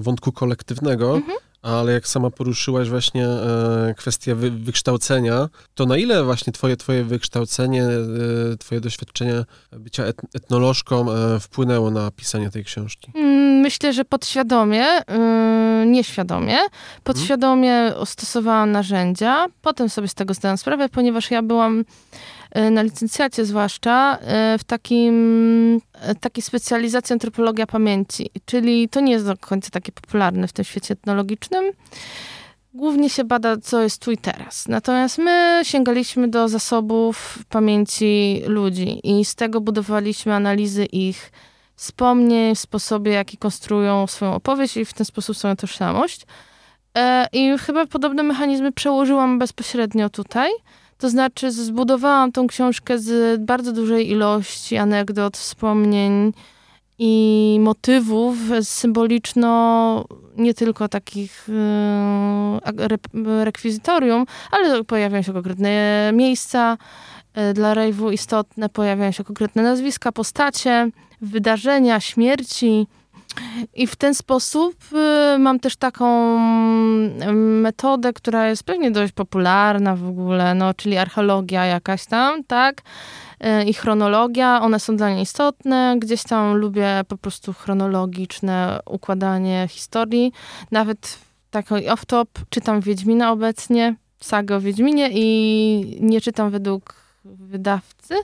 wątku 0.00 0.32
kolektywnego. 0.32 1.16
Mhm. 1.16 1.38
Ale 1.62 1.92
jak 1.92 2.08
sama 2.08 2.30
poruszyłaś 2.30 2.88
właśnie 2.88 3.26
e, 3.26 3.94
kwestię 3.96 4.34
wy, 4.34 4.50
wykształcenia, 4.50 5.48
to 5.74 5.86
na 5.86 5.96
ile 5.96 6.24
właśnie 6.24 6.52
twoje, 6.52 6.76
twoje 6.76 7.04
wykształcenie, 7.04 7.84
e, 7.84 8.56
twoje 8.58 8.80
doświadczenie 8.80 9.44
bycia 9.72 10.04
et, 10.04 10.20
etnolożką 10.34 11.12
e, 11.12 11.40
wpłynęło 11.40 11.90
na 11.90 12.10
pisanie 12.10 12.50
tej 12.50 12.64
książki? 12.64 13.12
Mm, 13.14 13.60
myślę, 13.60 13.92
że 13.92 14.04
podświadomie, 14.04 14.84
yy, 14.84 15.04
nieświadomie. 15.84 16.58
Podświadomie 17.04 17.92
stosowałam 18.04 18.72
narzędzia, 18.72 19.46
potem 19.62 19.88
sobie 19.88 20.08
z 20.08 20.14
tego 20.14 20.34
zdałam 20.34 20.58
sprawę, 20.58 20.88
ponieważ 20.88 21.30
ja 21.30 21.42
byłam 21.42 21.84
E, 22.50 22.70
na 22.70 22.82
licencjacie 22.82 23.44
zwłaszcza, 23.44 24.18
e, 24.20 24.58
w 24.58 24.64
takim, 24.64 25.80
e, 25.94 26.14
takiej 26.14 26.42
specjalizacji 26.42 27.12
antropologia 27.12 27.66
pamięci, 27.66 28.30
czyli 28.44 28.88
to 28.88 29.00
nie 29.00 29.12
jest 29.12 29.26
do 29.26 29.36
końca 29.36 29.70
takie 29.70 29.92
popularne 29.92 30.48
w 30.48 30.52
tym 30.52 30.64
świecie 30.64 30.94
etnologicznym. 30.94 31.64
Głównie 32.74 33.10
się 33.10 33.24
bada, 33.24 33.56
co 33.56 33.82
jest 33.82 34.02
tu 34.02 34.10
i 34.10 34.18
teraz. 34.18 34.68
Natomiast 34.68 35.18
my 35.18 35.60
sięgaliśmy 35.62 36.28
do 36.28 36.48
zasobów 36.48 37.38
pamięci 37.48 38.42
ludzi 38.46 39.00
i 39.04 39.24
z 39.24 39.34
tego 39.34 39.60
budowaliśmy 39.60 40.34
analizy 40.34 40.84
ich 40.84 41.32
wspomnień, 41.78 42.54
w 42.54 42.58
sposobie, 42.58 43.12
jaki 43.12 43.36
konstruują 43.36 44.06
swoją 44.06 44.34
opowieść 44.34 44.76
i 44.76 44.84
w 44.84 44.92
ten 44.92 45.04
sposób 45.04 45.36
swoją 45.36 45.56
tożsamość. 45.56 46.26
I 47.32 47.58
chyba 47.58 47.86
podobne 47.86 48.22
mechanizmy 48.22 48.72
przełożyłam 48.72 49.38
bezpośrednio 49.38 50.10
tutaj. 50.10 50.50
To 50.98 51.10
znaczy, 51.10 51.52
zbudowałam 51.52 52.32
tą 52.32 52.46
książkę 52.46 52.98
z 52.98 53.40
bardzo 53.42 53.72
dużej 53.72 54.10
ilości 54.10 54.76
anegdot, 54.76 55.36
wspomnień 55.36 56.32
i 56.98 57.58
motywów 57.60 58.36
symboliczno 58.62 60.04
nie 60.36 60.54
tylko 60.54 60.88
takich 60.88 61.48
yy, 63.14 63.44
rekwizytorium, 63.44 64.26
ale 64.50 64.84
pojawiają 64.84 65.22
się 65.22 65.32
konkretne 65.32 65.70
miejsca 66.14 66.78
yy, 67.36 67.54
dla 67.54 67.74
rejwu 67.74 68.10
istotne, 68.10 68.68
pojawiają 68.68 69.12
się 69.12 69.24
konkretne 69.24 69.62
nazwiska, 69.62 70.12
postacie, 70.12 70.90
wydarzenia, 71.20 72.00
śmierci. 72.00 72.86
I 73.74 73.86
w 73.86 73.96
ten 73.96 74.14
sposób 74.14 74.74
y, 74.92 75.38
mam 75.38 75.60
też 75.60 75.76
taką 75.76 76.36
mm, 76.36 77.60
metodę, 77.60 78.12
która 78.12 78.48
jest 78.48 78.62
pewnie 78.62 78.90
dość 78.90 79.12
popularna 79.12 79.96
w 79.96 80.08
ogóle, 80.08 80.54
no, 80.54 80.74
czyli 80.74 80.96
archeologia 80.96 81.64
jakaś 81.64 82.06
tam, 82.06 82.44
tak? 82.44 82.82
Y, 83.60 83.64
I 83.64 83.74
chronologia, 83.74 84.60
one 84.62 84.80
są 84.80 84.96
dla 84.96 85.10
mnie 85.10 85.22
istotne. 85.22 85.96
Gdzieś 85.98 86.22
tam 86.22 86.56
lubię 86.56 87.00
po 87.08 87.16
prostu 87.18 87.52
chronologiczne 87.52 88.80
układanie 88.86 89.66
historii. 89.70 90.32
Nawet 90.70 91.18
taki 91.50 91.74
off-top 91.74 92.26
czytam 92.50 92.80
Wiedźmina 92.80 93.32
obecnie, 93.32 93.94
sagę 94.20 94.56
o 94.56 94.60
Wiedźminie 94.60 95.10
i 95.12 95.98
nie 96.00 96.20
czytam 96.20 96.50
według 96.50 96.94
wydawcy, 97.24 98.14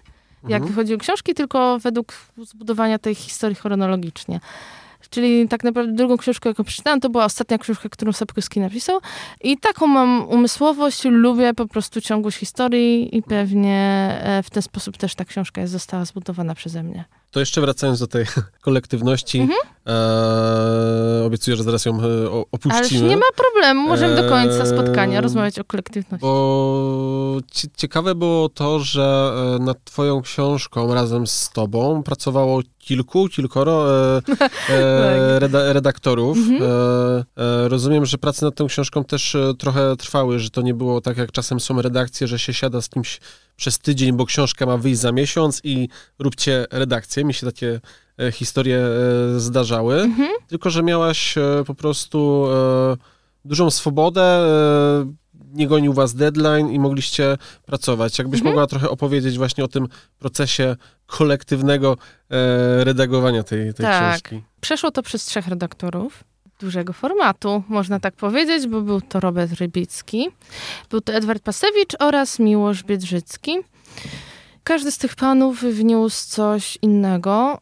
jak 0.48 0.62
mhm. 0.62 0.72
wychodziły 0.72 0.98
książki, 0.98 1.34
tylko 1.34 1.78
według 1.78 2.14
zbudowania 2.38 2.98
tej 2.98 3.14
historii 3.14 3.56
chronologicznie. 3.56 4.40
Czyli 5.10 5.48
tak 5.48 5.64
naprawdę 5.64 5.92
drugą 5.92 6.16
książkę, 6.16 6.48
jaką 6.48 6.64
przeczytałam, 6.64 7.00
to 7.00 7.10
była 7.10 7.24
ostatnia 7.24 7.58
książka, 7.58 7.88
którą 7.88 8.12
Sapkowski 8.12 8.60
napisał. 8.60 9.00
I 9.40 9.58
taką 9.58 9.86
mam 9.86 10.28
umysłowość, 10.28 11.04
lubię 11.04 11.54
po 11.54 11.66
prostu 11.66 12.00
ciągłość 12.00 12.38
historii 12.38 13.16
i 13.16 13.22
pewnie 13.22 13.78
e, 14.22 14.42
w 14.42 14.50
ten 14.50 14.62
sposób 14.62 14.96
też 14.96 15.14
ta 15.14 15.24
książka 15.24 15.60
jest, 15.60 15.72
została 15.72 16.04
zbudowana 16.04 16.54
przeze 16.54 16.82
mnie. 16.82 17.04
To 17.34 17.40
jeszcze 17.40 17.60
wracając 17.60 18.00
do 18.00 18.06
tej 18.06 18.24
kolektywności, 18.66 19.40
mhm. 19.40 19.58
e, 19.86 21.24
obiecuję, 21.24 21.56
że 21.56 21.62
zaraz 21.62 21.84
ją 21.84 22.00
e, 22.00 22.30
opuścimy. 22.52 23.00
Ale 23.00 23.08
nie 23.08 23.16
ma 23.16 23.26
problemu, 23.36 23.88
możemy 23.88 24.16
do 24.16 24.28
końca 24.28 24.62
e, 24.62 24.66
spotkania 24.66 25.20
rozmawiać 25.20 25.58
o 25.58 25.64
kolektywności. 25.64 26.20
Bo 26.20 27.38
ciekawe 27.76 28.14
było 28.14 28.48
to, 28.48 28.78
że 28.78 29.32
e, 29.60 29.62
nad 29.62 29.84
twoją 29.84 30.22
książką 30.22 30.94
razem 30.94 31.26
z 31.26 31.50
tobą 31.50 32.02
pracowało 32.02 32.62
kilku, 32.84 33.28
kilkoro 33.28 33.86
e, 34.16 34.22
e, 34.74 35.38
reda, 35.38 35.72
redaktorów. 35.72 36.38
Mhm. 36.38 36.62
E, 37.36 37.68
rozumiem, 37.68 38.06
że 38.06 38.18
prace 38.18 38.46
nad 38.46 38.54
tą 38.54 38.66
książką 38.66 39.04
też 39.04 39.36
trochę 39.58 39.96
trwały, 39.96 40.38
że 40.38 40.50
to 40.50 40.62
nie 40.62 40.74
było 40.74 41.00
tak, 41.00 41.16
jak 41.16 41.32
czasem 41.32 41.60
są 41.60 41.82
redakcje, 41.82 42.26
że 42.26 42.38
się 42.38 42.54
siada 42.54 42.80
z 42.80 42.88
kimś 42.88 43.20
przez 43.56 43.78
tydzień, 43.78 44.12
bo 44.12 44.26
książka 44.26 44.66
ma 44.66 44.76
wyjść 44.76 45.00
za 45.00 45.12
miesiąc 45.12 45.60
i 45.64 45.88
róbcie 46.18 46.66
redakcję. 46.70 47.24
Mi 47.24 47.34
się 47.34 47.46
takie 47.46 47.80
historie 48.32 48.86
zdarzały. 49.36 50.00
Mhm. 50.00 50.30
Tylko, 50.48 50.70
że 50.70 50.82
miałaś 50.82 51.34
po 51.66 51.74
prostu 51.74 52.46
dużą 53.44 53.70
swobodę, 53.70 54.22
e, 54.22 55.23
nie 55.52 55.66
gonił 55.66 55.92
was 55.92 56.14
deadline 56.14 56.70
i 56.70 56.78
mogliście 56.78 57.36
pracować. 57.66 58.18
Jakbyś 58.18 58.40
mhm. 58.40 58.54
mogła 58.54 58.66
trochę 58.66 58.90
opowiedzieć 58.90 59.38
właśnie 59.38 59.64
o 59.64 59.68
tym 59.68 59.88
procesie 60.18 60.76
kolektywnego 61.06 61.96
e, 62.30 62.84
redagowania 62.84 63.42
tej, 63.42 63.74
tej 63.74 63.86
tak. 63.86 64.10
książki. 64.10 64.42
Przeszło 64.60 64.90
to 64.90 65.02
przez 65.02 65.24
trzech 65.24 65.48
redaktorów 65.48 66.24
dużego 66.60 66.92
formatu, 66.92 67.62
można 67.68 68.00
tak 68.00 68.14
powiedzieć, 68.16 68.66
bo 68.66 68.80
był 68.80 69.00
to 69.00 69.20
Robert 69.20 69.52
Rybicki, 69.52 70.28
był 70.90 71.00
to 71.00 71.12
Edward 71.12 71.42
Pasewicz 71.42 71.92
oraz 71.98 72.38
Miłosz 72.38 72.82
Biedrzycki. 72.82 73.56
Każdy 74.64 74.90
z 74.90 74.98
tych 74.98 75.16
panów 75.16 75.60
wniósł 75.60 76.28
coś 76.28 76.78
innego. 76.82 77.58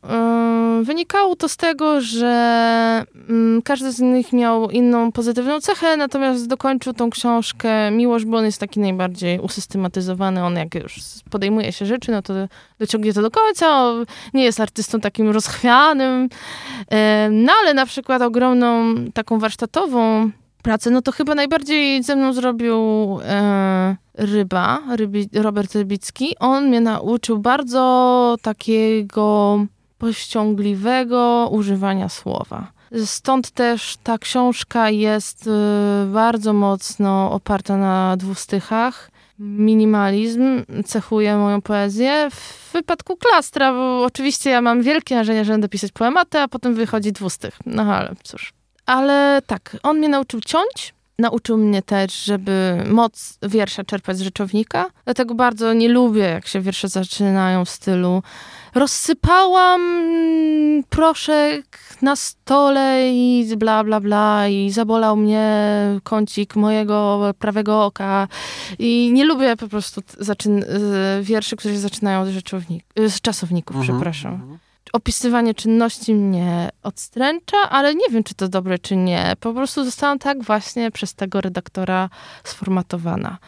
Wynikało 0.82 1.36
to 1.36 1.48
z 1.48 1.56
tego, 1.56 2.00
że 2.00 3.04
mm, 3.28 3.62
każdy 3.62 3.92
z 3.92 4.00
nich 4.00 4.32
miał 4.32 4.70
inną 4.70 5.12
pozytywną 5.12 5.60
cechę, 5.60 5.96
natomiast 5.96 6.48
dokończył 6.48 6.92
tą 6.92 7.10
książkę 7.10 7.90
Miłosz, 7.90 8.24
bo 8.24 8.36
on 8.36 8.44
jest 8.44 8.60
taki 8.60 8.80
najbardziej 8.80 9.40
usystematyzowany. 9.40 10.44
On 10.44 10.56
jak 10.56 10.74
już 10.74 10.94
podejmuje 11.30 11.72
się 11.72 11.86
rzeczy, 11.86 12.10
no 12.10 12.22
to 12.22 12.34
dociągnie 12.78 13.12
to 13.12 13.22
do 13.22 13.30
końca. 13.30 13.92
Nie 14.34 14.44
jest 14.44 14.60
artystą 14.60 15.00
takim 15.00 15.30
rozchwianym. 15.30 16.28
No 17.30 17.52
ale 17.62 17.74
na 17.74 17.86
przykład 17.86 18.22
ogromną 18.22 18.94
taką 19.14 19.38
warsztatową 19.38 20.30
pracę, 20.62 20.90
no 20.90 21.02
to 21.02 21.12
chyba 21.12 21.34
najbardziej 21.34 22.02
ze 22.02 22.16
mną 22.16 22.32
zrobił 22.32 22.76
e, 23.24 23.96
Ryba, 24.14 24.82
Rybi, 24.96 25.28
Robert 25.34 25.74
Rybicki. 25.74 26.38
On 26.38 26.68
mnie 26.68 26.80
nauczył 26.80 27.38
bardzo 27.38 28.36
takiego 28.42 29.58
pościągliwego 29.98 31.48
używania 31.52 32.08
słowa. 32.08 32.72
Stąd 33.04 33.50
też 33.50 33.96
ta 34.02 34.18
książka 34.18 34.90
jest 34.90 35.46
e, 35.46 36.06
bardzo 36.12 36.52
mocno 36.52 37.32
oparta 37.32 37.76
na 37.76 38.16
dwustychach. 38.16 39.10
Minimalizm 39.38 40.64
cechuje 40.84 41.36
moją 41.36 41.62
poezję. 41.62 42.28
W 42.30 42.72
wypadku 42.72 43.16
klastra, 43.16 43.72
bo 43.72 44.04
oczywiście 44.04 44.50
ja 44.50 44.60
mam 44.60 44.82
wielkie 44.82 45.14
marzenia, 45.14 45.44
że 45.44 45.52
będę 45.52 45.68
pisać 45.68 45.92
poematy, 45.92 46.38
a 46.38 46.48
potem 46.48 46.74
wychodzi 46.74 47.12
dwustych. 47.12 47.58
No 47.66 47.82
ale 47.94 48.14
cóż. 48.22 48.61
Ale 48.86 49.42
tak, 49.46 49.76
on 49.82 49.98
mnie 49.98 50.08
nauczył 50.08 50.40
ciąć, 50.40 50.94
Nauczył 51.18 51.56
mnie 51.56 51.82
też, 51.82 52.24
żeby 52.24 52.82
moc 52.86 53.38
wiersza 53.42 53.84
czerpać 53.84 54.18
z 54.18 54.20
rzeczownika. 54.20 54.90
Dlatego 55.04 55.34
bardzo 55.34 55.72
nie 55.72 55.88
lubię, 55.88 56.20
jak 56.20 56.46
się 56.46 56.60
wiersze 56.60 56.88
zaczynają 56.88 57.64
w 57.64 57.70
stylu 57.70 58.22
rozsypałam 58.74 59.82
proszek 60.88 61.78
na 62.02 62.16
stole 62.16 63.12
i 63.12 63.46
bla, 63.56 63.84
bla, 63.84 64.00
bla 64.00 64.48
i 64.48 64.70
zabolał 64.70 65.16
mnie 65.16 65.68
kącik 66.02 66.56
mojego 66.56 67.20
prawego 67.38 67.84
oka. 67.84 68.28
I 68.78 69.10
nie 69.12 69.24
lubię 69.24 69.56
po 69.56 69.68
prostu 69.68 70.00
zaczyn- 70.00 70.64
wierszy, 71.22 71.56
które 71.56 71.74
się 71.74 71.80
zaczynają 71.80 72.26
z 72.26 72.28
rzeczownik- 72.28 73.08
z 73.08 73.20
czasowników, 73.20 73.76
mhm. 73.76 73.98
przepraszam. 73.98 74.58
Opisywanie 74.92 75.54
czynności 75.54 76.14
mnie 76.14 76.70
odstręcza, 76.82 77.56
ale 77.70 77.94
nie 77.94 78.08
wiem, 78.10 78.24
czy 78.24 78.34
to 78.34 78.48
dobre, 78.48 78.78
czy 78.78 78.96
nie. 78.96 79.32
Po 79.40 79.52
prostu 79.52 79.84
zostałam 79.84 80.18
tak 80.18 80.42
właśnie 80.42 80.90
przez 80.90 81.14
tego 81.14 81.40
redaktora 81.40 82.08
sformatowana. 82.44 83.38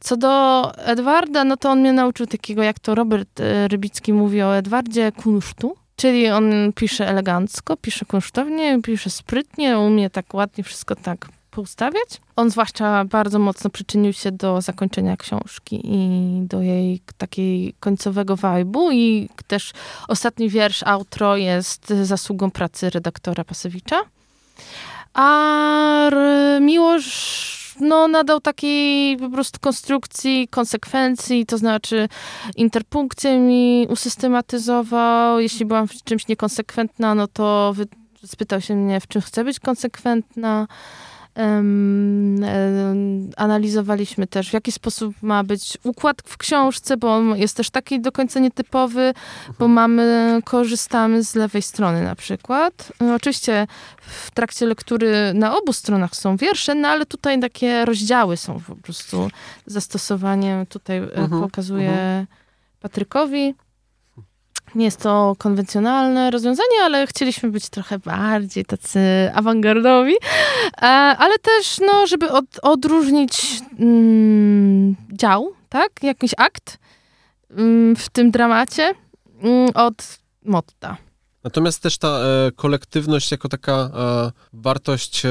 Co 0.00 0.16
do 0.16 0.62
Edwarda, 0.76 1.44
no 1.44 1.56
to 1.56 1.70
on 1.70 1.80
mnie 1.80 1.92
nauczył 1.92 2.26
takiego, 2.26 2.62
jak 2.62 2.78
to 2.78 2.94
Robert 2.94 3.40
e, 3.40 3.68
Rybicki 3.68 4.12
mówi 4.12 4.42
o 4.42 4.56
Edwardzie, 4.56 5.12
kunsztu. 5.12 5.76
Czyli 5.96 6.28
on 6.28 6.72
pisze 6.74 7.08
elegancko, 7.08 7.76
pisze 7.76 8.04
kunsztownie, 8.04 8.82
pisze 8.82 9.10
sprytnie, 9.10 9.78
umie 9.78 10.10
tak 10.10 10.34
ładnie 10.34 10.64
wszystko 10.64 10.96
tak 10.96 11.28
poustawiać. 11.50 12.20
On 12.36 12.50
zwłaszcza 12.50 13.04
bardzo 13.04 13.38
mocno 13.38 13.70
przyczynił 13.70 14.12
się 14.12 14.32
do 14.32 14.60
zakończenia 14.60 15.16
książki 15.16 15.80
i 15.84 16.08
do 16.46 16.62
jej 16.62 17.00
takiej 17.18 17.74
końcowego 17.80 18.36
wajbu 18.36 18.90
i 18.92 19.28
też 19.46 19.72
ostatni 20.08 20.48
wiersz 20.48 20.82
outro 20.82 21.36
jest 21.36 21.88
zasługą 22.02 22.50
pracy 22.50 22.90
redaktora 22.90 23.44
Pasewicza. 23.44 24.00
A 25.14 26.10
Miłosz 26.60 27.60
no, 27.80 28.08
nadał 28.08 28.40
takiej 28.40 29.16
po 29.16 29.30
prostu 29.30 29.60
konstrukcji, 29.60 30.48
konsekwencji, 30.48 31.46
to 31.46 31.58
znaczy 31.58 32.08
interpunkcję 32.56 33.38
mi 33.38 33.86
usystematyzował. 33.90 35.40
Jeśli 35.40 35.66
byłam 35.66 35.88
w 35.88 36.02
czymś 36.04 36.28
niekonsekwentna, 36.28 37.14
no 37.14 37.26
to 37.26 37.74
spytał 38.26 38.60
się 38.60 38.74
mnie, 38.74 39.00
w 39.00 39.06
czym 39.06 39.22
chcę 39.22 39.44
być 39.44 39.60
konsekwentna 39.60 40.66
analizowaliśmy 43.36 44.26
też, 44.26 44.50
w 44.50 44.52
jaki 44.52 44.72
sposób 44.72 45.14
ma 45.22 45.44
być 45.44 45.78
układ 45.84 46.22
w 46.24 46.36
książce, 46.36 46.96
bo 46.96 47.14
on 47.14 47.36
jest 47.38 47.56
też 47.56 47.70
taki 47.70 48.00
do 48.00 48.12
końca 48.12 48.40
nietypowy, 48.40 49.14
bo 49.46 49.66
mhm. 49.66 49.70
mamy, 49.70 50.38
korzystamy 50.44 51.24
z 51.24 51.34
lewej 51.34 51.62
strony 51.62 52.02
na 52.02 52.14
przykład. 52.14 52.92
E, 53.02 53.14
oczywiście 53.14 53.66
w 54.06 54.30
trakcie 54.30 54.66
lektury 54.66 55.32
na 55.34 55.56
obu 55.56 55.72
stronach 55.72 56.16
są 56.16 56.36
wiersze, 56.36 56.74
no 56.74 56.88
ale 56.88 57.06
tutaj 57.06 57.40
takie 57.40 57.84
rozdziały 57.84 58.36
są 58.36 58.60
po 58.60 58.76
prostu 58.76 59.30
zastosowaniem, 59.66 60.66
tutaj 60.66 60.98
e, 60.98 61.14
mhm, 61.14 61.42
pokazuję 61.42 61.90
mhm. 61.90 62.26
Patrykowi. 62.80 63.54
Nie 64.74 64.84
jest 64.84 65.00
to 65.00 65.34
konwencjonalne 65.38 66.30
rozwiązanie, 66.30 66.82
ale 66.84 67.06
chcieliśmy 67.06 67.50
być 67.50 67.68
trochę 67.68 67.98
bardziej 67.98 68.64
tacy 68.64 69.00
awangardowi, 69.34 70.14
e, 70.82 70.86
ale 71.18 71.38
też, 71.38 71.78
no, 71.80 72.06
żeby 72.06 72.30
od, 72.30 72.44
odróżnić 72.62 73.60
mm, 73.78 74.96
dział, 75.12 75.52
tak, 75.68 75.90
jakiś 76.02 76.30
akt 76.36 76.78
mm, 77.50 77.96
w 77.96 78.08
tym 78.08 78.30
dramacie 78.30 78.94
mm, 79.42 79.70
od 79.74 80.18
motta. 80.44 80.96
Natomiast 81.44 81.82
też 81.82 81.98
ta 81.98 82.08
e, 82.08 82.52
kolektywność 82.56 83.30
jako 83.30 83.48
taka 83.48 83.72
e, 83.72 84.32
wartość 84.52 85.24
e, 85.24 85.28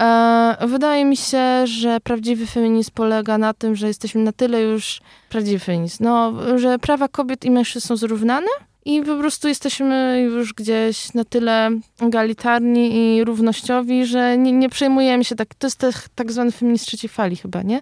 E, 0.00 0.56
wydaje 0.66 1.04
mi 1.04 1.16
się, 1.16 1.66
że 1.66 2.00
prawdziwy 2.00 2.46
feminizm 2.46 2.90
polega 2.94 3.38
na 3.38 3.54
tym, 3.54 3.76
że 3.76 3.88
jesteśmy 3.88 4.22
na 4.22 4.32
tyle 4.32 4.62
już, 4.62 5.00
prawdziwy 5.28 5.58
feminizm, 5.58 6.04
no, 6.04 6.32
że 6.58 6.78
prawa 6.78 7.08
kobiet 7.08 7.44
i 7.44 7.50
mężczyzn 7.50 7.86
są 7.86 7.96
zrównane 7.96 8.46
i 8.84 9.02
po 9.02 9.16
prostu 9.16 9.48
jesteśmy 9.48 10.20
już 10.20 10.54
gdzieś 10.54 11.14
na 11.14 11.24
tyle 11.24 11.70
egalitarni 12.00 13.16
i 13.16 13.24
równościowi, 13.24 14.06
że 14.06 14.38
nie, 14.38 14.52
nie 14.52 14.68
przejmujemy 14.68 15.24
się 15.24 15.34
tak, 15.36 15.54
to 15.54 15.66
jest 15.66 15.78
tak, 15.78 16.08
tak 16.14 16.32
zwany 16.32 16.52
feminizm 16.52 16.84
trzeciej 16.84 17.10
fali 17.10 17.36
chyba, 17.36 17.62
nie? 17.62 17.80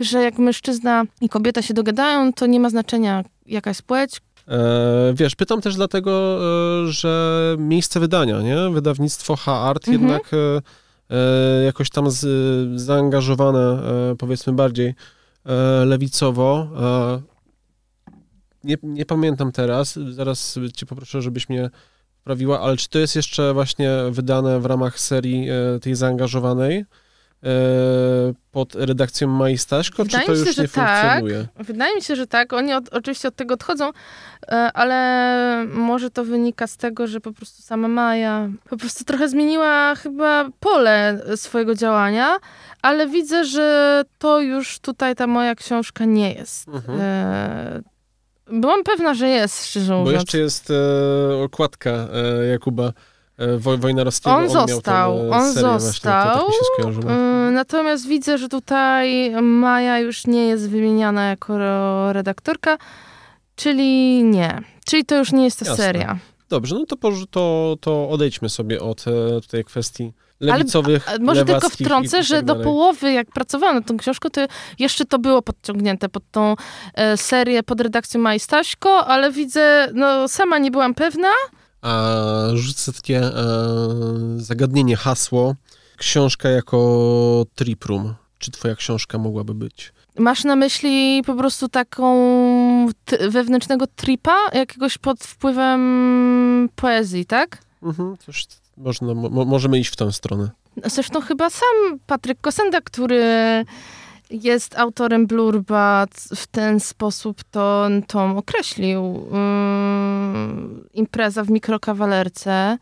Że 0.00 0.22
jak 0.22 0.38
mężczyzna 0.38 1.04
i 1.20 1.28
kobieta 1.28 1.62
się 1.62 1.74
dogadają, 1.74 2.32
to 2.32 2.46
nie 2.46 2.60
ma 2.60 2.70
znaczenia 2.70 3.24
jaka 3.46 3.70
jest 3.70 3.82
płeć, 3.82 4.20
E, 4.48 5.14
wiesz, 5.14 5.34
pytam 5.34 5.60
też 5.60 5.76
dlatego, 5.76 6.38
e, 6.84 6.92
że 6.92 7.56
miejsce 7.58 8.00
wydania, 8.00 8.42
nie? 8.42 8.56
Wydawnictwo 8.70 9.36
H-Art 9.36 9.88
mhm. 9.88 10.02
jednak 10.02 10.30
e, 11.10 11.64
jakoś 11.64 11.90
tam 11.90 12.10
z, 12.10 12.80
zaangażowane, 12.80 13.82
powiedzmy 14.18 14.52
bardziej 14.52 14.94
lewicowo. 15.84 16.68
Nie, 18.66 18.76
nie 18.82 19.06
pamiętam 19.06 19.52
teraz, 19.52 19.98
zaraz 20.10 20.58
cię 20.74 20.86
poproszę, 20.86 21.22
żebyś 21.22 21.48
mnie 21.48 21.70
poprawiła, 22.18 22.60
ale 22.60 22.76
czy 22.76 22.88
to 22.88 22.98
jest 22.98 23.16
jeszcze 23.16 23.54
właśnie 23.54 23.90
wydane 24.10 24.60
w 24.60 24.66
ramach 24.66 25.00
serii 25.00 25.48
tej 25.80 25.94
zaangażowanej? 25.94 26.84
E, 27.44 27.48
pod 28.52 28.74
redakcją 28.74 29.28
Mai 29.28 29.58
Staśko, 29.58 30.04
czy 30.04 30.26
to 30.26 30.34
już 30.34 30.54
się, 30.54 30.62
nie 30.62 30.68
tak. 30.68 31.02
funkcjonuje? 31.02 31.46
Wydaje 31.56 31.94
mi 31.94 32.02
się, 32.02 32.16
że 32.16 32.26
tak. 32.26 32.52
Oni 32.52 32.72
od, 32.72 32.88
oczywiście 32.88 33.28
od 33.28 33.36
tego 33.36 33.54
odchodzą, 33.54 33.90
e, 34.48 34.52
ale 34.74 35.66
może 35.66 36.10
to 36.10 36.24
wynika 36.24 36.66
z 36.66 36.76
tego, 36.76 37.06
że 37.06 37.20
po 37.20 37.32
prostu 37.32 37.62
sama 37.62 37.88
Maja 37.88 38.48
po 38.70 38.76
prostu 38.76 39.04
trochę 39.04 39.28
zmieniła 39.28 39.94
chyba 39.94 40.48
pole 40.60 41.20
swojego 41.36 41.74
działania, 41.74 42.36
ale 42.82 43.06
widzę, 43.06 43.44
że 43.44 44.02
to 44.18 44.40
już 44.40 44.78
tutaj 44.78 45.16
ta 45.16 45.26
moja 45.26 45.54
książka 45.54 46.04
nie 46.04 46.34
jest. 46.34 46.68
Mhm. 46.68 46.98
E, 48.46 48.60
byłam 48.60 48.84
pewna, 48.84 49.14
że 49.14 49.28
jest, 49.28 49.66
szczerze 49.66 49.92
mówiąc. 49.92 50.08
Bo 50.08 50.20
jeszcze 50.20 50.38
jest 50.38 50.70
e, 50.70 51.42
okładka 51.42 51.90
e, 51.90 52.46
Jakuba 52.46 52.92
E, 53.38 53.76
Wojna 53.78 54.04
Roskiego. 54.04 54.36
On, 54.36 54.44
on 54.44 54.68
został, 54.68 55.18
e, 55.18 55.30
on 55.30 55.52
został. 55.52 56.50
Tak 56.50 57.04
mm, 57.04 57.54
natomiast 57.54 58.08
widzę, 58.08 58.38
że 58.38 58.48
tutaj 58.48 59.30
Maja 59.42 59.98
już 59.98 60.26
nie 60.26 60.46
jest 60.46 60.70
wymieniana 60.70 61.28
jako 61.28 62.12
redaktorka, 62.12 62.78
czyli 63.56 64.22
nie. 64.24 64.62
Czyli 64.84 65.04
to 65.04 65.16
już 65.16 65.32
nie 65.32 65.44
jest 65.44 65.58
ta 65.58 65.66
Jasne. 65.66 65.84
seria. 65.84 66.18
Dobrze, 66.48 66.74
no 66.74 66.86
to, 66.86 66.96
to, 67.30 67.76
to 67.80 68.08
odejdźmy 68.08 68.48
sobie 68.48 68.80
od 68.80 69.04
e, 69.08 69.40
tutaj 69.40 69.64
kwestii 69.64 70.12
lewicowych, 70.40 71.08
Ale 71.08 71.18
może 71.18 71.44
tylko 71.44 71.68
wtrącę, 71.68 72.16
tak 72.16 72.26
że 72.26 72.42
do 72.42 72.56
połowy, 72.56 73.12
jak 73.12 73.30
pracowałam 73.30 73.76
nad 73.76 73.86
tą 73.86 73.96
książką, 73.96 74.30
to 74.30 74.46
jeszcze 74.78 75.04
to 75.04 75.18
było 75.18 75.42
podciągnięte 75.42 76.08
pod 76.08 76.22
tą 76.30 76.54
e, 76.94 77.16
serię 77.16 77.62
pod 77.62 77.80
redakcją 77.80 78.20
Maj 78.20 78.40
Staśko, 78.40 79.06
ale 79.06 79.32
widzę, 79.32 79.88
no 79.94 80.28
sama 80.28 80.58
nie 80.58 80.70
byłam 80.70 80.94
pewna, 80.94 81.28
a 81.82 82.12
rzucę 82.54 82.92
takie 82.92 83.18
e, 83.18 83.32
zagadnienie, 84.36 84.96
hasło. 84.96 85.54
Książka 85.96 86.48
jako 86.48 87.46
triprum. 87.54 88.14
Czy 88.38 88.50
twoja 88.50 88.74
książka 88.74 89.18
mogłaby 89.18 89.54
być? 89.54 89.92
Masz 90.18 90.44
na 90.44 90.56
myśli 90.56 91.22
po 91.26 91.34
prostu 91.34 91.68
taką 91.68 92.06
wewnętrznego 93.28 93.86
tripa, 93.86 94.36
jakiegoś 94.52 94.98
pod 94.98 95.24
wpływem 95.24 96.68
poezji, 96.76 97.26
tak? 97.26 97.58
Mhm, 97.82 98.16
coś 98.16 98.46
można, 98.76 99.14
mo 99.14 99.44
możemy 99.44 99.78
iść 99.78 99.92
w 99.92 99.96
tę 99.96 100.12
stronę. 100.12 100.50
Zresztą 100.84 101.20
chyba 101.20 101.50
sam 101.50 101.98
Patryk 102.06 102.40
Kosenda, 102.40 102.80
który 102.80 103.24
jest 104.30 104.78
autorem 104.78 105.26
Blurba, 105.26 106.06
w 106.36 106.46
ten 106.46 106.80
sposób 106.80 107.44
to 107.50 107.88
Tom 108.06 108.38
określił. 108.38 109.02
Yy, 109.02 110.90
impreza 110.94 111.44
w 111.44 111.50
mikrokawalerce, 111.50 112.78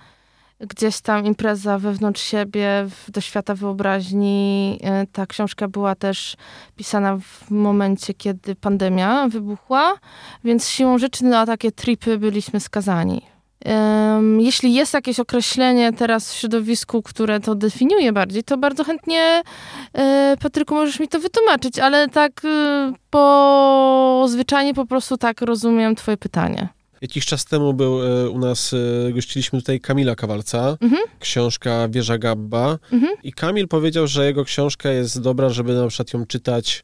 gdzieś 0.60 1.00
tam 1.00 1.26
impreza 1.26 1.78
wewnątrz 1.78 2.22
siebie, 2.22 2.86
w, 2.90 3.10
do 3.10 3.20
świata 3.20 3.54
wyobraźni. 3.54 4.70
Yy, 4.72 5.06
ta 5.12 5.26
książka 5.26 5.68
była 5.68 5.94
też 5.94 6.36
pisana 6.76 7.18
w 7.18 7.50
momencie, 7.50 8.14
kiedy 8.14 8.54
pandemia 8.54 9.28
wybuchła, 9.28 9.94
więc 10.44 10.68
siłą 10.68 10.98
rzeczy 10.98 11.24
na 11.24 11.46
takie 11.46 11.72
tripy 11.72 12.18
byliśmy 12.18 12.60
skazani. 12.60 13.33
Jeśli 14.38 14.74
jest 14.74 14.94
jakieś 14.94 15.20
określenie 15.20 15.92
teraz 15.92 16.32
w 16.32 16.36
środowisku, 16.36 17.02
które 17.02 17.40
to 17.40 17.54
definiuje 17.54 18.12
bardziej, 18.12 18.44
to 18.44 18.58
bardzo 18.58 18.84
chętnie, 18.84 19.42
e, 19.92 20.36
Patryku, 20.40 20.74
możesz 20.74 21.00
mi 21.00 21.08
to 21.08 21.20
wytłumaczyć, 21.20 21.78
ale 21.78 22.08
tak 22.08 22.44
e, 22.44 22.92
po 23.10 24.26
zwyczajnie 24.28 24.74
po 24.74 24.86
prostu 24.86 25.16
tak 25.16 25.40
rozumiem 25.40 25.94
twoje 25.94 26.16
pytanie. 26.16 26.68
Jakiś 27.00 27.26
czas 27.26 27.44
temu 27.44 27.74
był 27.74 28.02
e, 28.02 28.30
u 28.30 28.38
nas, 28.38 28.74
gościliśmy 29.14 29.58
tutaj 29.58 29.80
Kamila 29.80 30.14
Kawalca, 30.14 30.76
mhm. 30.80 31.02
książka 31.18 31.88
Wieża 31.88 32.18
Gabba 32.18 32.78
mhm. 32.92 33.16
i 33.22 33.32
Kamil 33.32 33.68
powiedział, 33.68 34.06
że 34.06 34.26
jego 34.26 34.44
książka 34.44 34.90
jest 34.90 35.20
dobra, 35.20 35.48
żeby 35.48 35.74
na 35.74 35.88
przykład 35.88 36.12
ją 36.12 36.26
czytać 36.26 36.82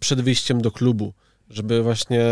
przed 0.00 0.20
wyjściem 0.20 0.62
do 0.62 0.70
klubu 0.70 1.12
żeby 1.50 1.82
właśnie 1.82 2.24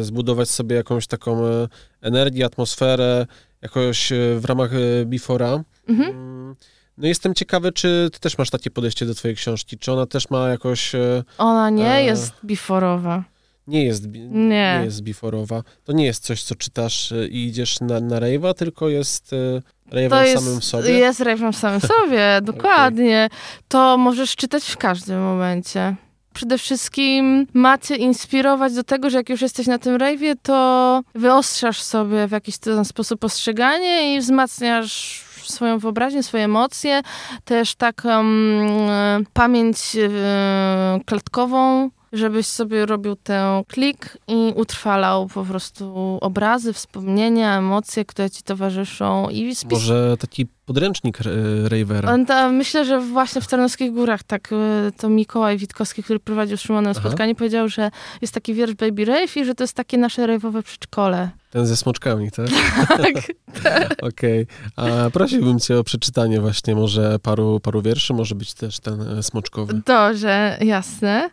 zbudować 0.00 0.50
sobie 0.50 0.76
jakąś 0.76 1.06
taką 1.06 1.46
e, 1.46 1.68
energię, 2.00 2.44
atmosferę, 2.44 3.26
jakoś 3.62 4.12
e, 4.12 4.16
w 4.38 4.44
ramach 4.44 4.70
e, 4.74 5.04
Bifora. 5.04 5.64
Mhm. 5.88 6.10
Mm, 6.10 6.56
no 6.98 7.06
jestem 7.06 7.34
ciekawy, 7.34 7.72
czy 7.72 8.08
ty 8.12 8.20
też 8.20 8.38
masz 8.38 8.50
takie 8.50 8.70
podejście 8.70 9.06
do 9.06 9.14
twojej 9.14 9.36
książki, 9.36 9.78
czy 9.78 9.92
ona 9.92 10.06
też 10.06 10.30
ma 10.30 10.48
jakoś... 10.48 10.92
Ona 11.38 11.70
nie 11.70 11.94
e... 11.94 12.04
jest 12.04 12.32
biforowa. 12.44 13.24
Nie 13.66 13.84
jest, 13.84 14.06
nie. 14.14 14.28
nie 14.30 14.80
jest 14.84 15.02
biforowa. 15.02 15.62
To 15.84 15.92
nie 15.92 16.04
jest 16.04 16.24
coś, 16.24 16.42
co 16.42 16.54
czytasz 16.54 17.12
i 17.30 17.46
idziesz 17.46 17.80
na, 17.80 18.00
na 18.00 18.20
rejwa, 18.20 18.54
tylko 18.54 18.88
jest 18.88 19.34
rejwem 19.90 20.38
samym 20.38 20.60
w 20.60 20.64
sobie? 20.64 20.90
Jest 20.90 21.20
rejwem 21.20 21.52
samym 21.52 21.80
sobie, 21.80 22.40
dokładnie. 22.42 23.28
Okay. 23.32 23.62
To 23.68 23.98
możesz 23.98 24.36
czytać 24.36 24.64
w 24.64 24.76
każdym 24.76 25.20
momencie 25.20 25.96
przede 26.34 26.58
wszystkim 26.58 27.46
macie 27.54 27.96
inspirować 27.96 28.74
do 28.74 28.84
tego, 28.84 29.10
że 29.10 29.16
jak 29.18 29.28
już 29.28 29.42
jesteś 29.42 29.66
na 29.66 29.78
tym 29.78 29.96
rejwie, 29.96 30.36
to 30.36 31.00
wyostrzasz 31.14 31.82
sobie 31.82 32.26
w 32.26 32.30
jakiś 32.30 32.58
ten 32.58 32.84
sposób 32.84 33.20
postrzeganie 33.20 34.14
i 34.14 34.20
wzmacniasz 34.20 35.24
swoją 35.42 35.78
wyobraźnię, 35.78 36.22
swoje 36.22 36.44
emocje, 36.44 37.02
też 37.44 37.74
taką 37.74 38.18
um, 38.18 39.26
pamięć 39.32 39.78
um, 39.96 41.04
klatkową, 41.04 41.90
żebyś 42.12 42.46
sobie 42.46 42.86
robił 42.86 43.16
ten 43.16 43.64
klik 43.64 44.18
i 44.28 44.52
utrwalał 44.56 45.26
po 45.26 45.44
prostu 45.44 46.18
obrazy, 46.20 46.72
wspomnienia, 46.72 47.58
emocje, 47.58 48.04
które 48.04 48.30
ci 48.30 48.42
towarzyszą. 48.42 49.28
I 49.28 49.54
spis... 49.54 49.72
Może 49.72 50.16
taki 50.20 50.46
podręcznik 50.66 51.18
Ravera. 51.64 52.48
myślę, 52.52 52.84
że 52.84 53.00
właśnie 53.00 53.40
w 53.40 53.46
Tarnowskich 53.46 53.92
Górach 53.92 54.22
tak 54.22 54.52
e, 54.52 54.56
to 54.96 55.08
Mikołaj 55.08 55.58
Witkowski, 55.58 56.02
który 56.02 56.20
prowadził 56.20 56.56
z 56.56 56.60
Szymonem 56.60 56.94
spotkanie, 56.94 57.34
powiedział, 57.34 57.68
że 57.68 57.90
jest 58.20 58.34
taki 58.34 58.54
wiersz 58.54 58.74
Baby 58.74 59.04
Rave 59.04 59.36
i 59.36 59.44
że 59.44 59.54
to 59.54 59.64
jest 59.64 59.74
takie 59.74 59.98
nasze 59.98 60.26
rave'owe 60.26 60.62
przedszkole. 60.62 61.30
Ten 61.50 61.66
ze 61.66 61.76
smoczkami, 61.76 62.30
tak? 62.30 62.46
tak. 62.88 63.32
tak. 63.62 63.92
Okej. 64.02 64.46
Okay. 64.76 65.06
A 65.06 65.10
prosiłbym 65.10 65.60
cię 65.60 65.78
o 65.78 65.84
przeczytanie 65.84 66.40
właśnie 66.40 66.74
może 66.74 67.18
paru, 67.18 67.60
paru 67.60 67.82
wierszy, 67.82 68.14
może 68.14 68.34
być 68.34 68.54
też 68.54 68.80
ten 68.80 69.18
e, 69.18 69.22
smoczkowy. 69.22 69.82
Dobrze, 69.86 70.58
jasne. 70.60 71.30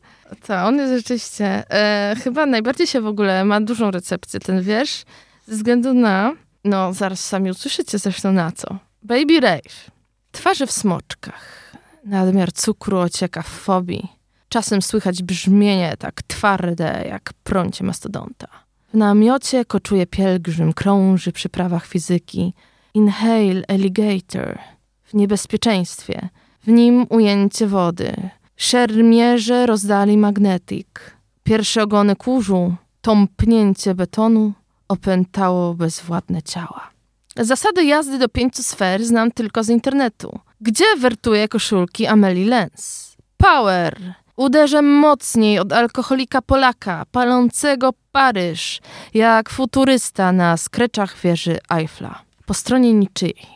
To 0.48 0.66
on 0.66 0.78
jest 0.78 0.94
rzeczywiście, 0.94 1.72
e, 1.72 2.16
chyba 2.24 2.46
najbardziej 2.46 2.88
się 2.88 3.02
w 3.02 3.08
ogóle 3.08 3.46
ma 3.46 3.62
dużą 3.62 3.92
recepcję 3.92 4.40
ten 4.40 4.62
wiersz, 4.62 5.04
ze 5.48 5.56
względu 5.56 5.94
na, 5.94 6.34
no 6.63 6.94
zaraz 6.94 7.20
sami 7.20 7.52
usłyszycie 7.52 7.98
zresztą 7.98 8.32
na 8.32 8.52
co. 8.52 8.78
Baby 9.04 9.40
Rave. 9.40 9.92
Twarzy 10.32 10.68
w 10.68 10.72
smoczkach. 10.72 11.74
Nadmiar 12.06 12.54
cukru 12.54 12.98
ocieka 12.98 13.42
w 13.42 13.48
fobii. 13.48 14.08
Czasem 14.50 14.82
słychać 14.82 15.24
brzmienie 15.24 15.96
tak 16.00 16.22
twarde 16.28 17.06
jak 17.10 17.34
prącie 17.44 17.84
mastodonta. 17.84 18.48
W 18.94 18.98
namiocie 18.98 19.66
koczuje 19.66 20.08
pielgrzym, 20.08 20.74
krąży 20.74 21.32
przy 21.32 21.50
prawach 21.50 21.86
fizyki. 21.86 22.54
Inhale 22.94 23.62
alligator. 23.68 24.60
W 25.04 25.13
niebezpieczeństwie. 25.13 26.30
W 26.63 26.68
nim 26.68 27.06
ujęcie 27.10 27.68
wody. 27.68 28.30
Szermierze 28.58 29.65
rozdali 29.65 30.17
magnetyk. 30.17 31.17
Pierwsze 31.43 31.84
ogony 31.84 32.15
kurzu, 32.15 32.76
tąpnięcie 33.02 33.96
betonu 33.96 34.54
opętało 34.88 35.74
bezwładne 35.74 36.41
ciała. 36.41 36.89
Zasady 37.36 37.86
jazdy 37.86 38.20
do 38.20 38.30
pięciu 38.30 38.63
sfer 38.63 39.06
znam 39.06 39.32
tylko 39.32 39.63
z 39.63 39.70
internetu. 39.70 40.39
Gdzie 40.62 40.86
wertuje 41.00 41.48
koszulki 41.48 42.08
Amelie 42.08 42.46
Lenz? 42.46 43.15
Power! 43.38 44.13
Uderzę 44.36 44.82
mocniej 44.82 45.60
od 45.60 45.74
alkoholika 45.74 46.41
Polaka, 46.41 47.06
palącego 47.12 47.93
Paryż, 48.12 48.80
jak 49.13 49.50
futurysta 49.50 50.32
na 50.32 50.58
skreczach 50.58 51.17
wieży 51.17 51.60
Eiffla. 51.70 52.22
Po 52.46 52.54
stronie 52.54 52.93
niczyjej, 52.93 53.48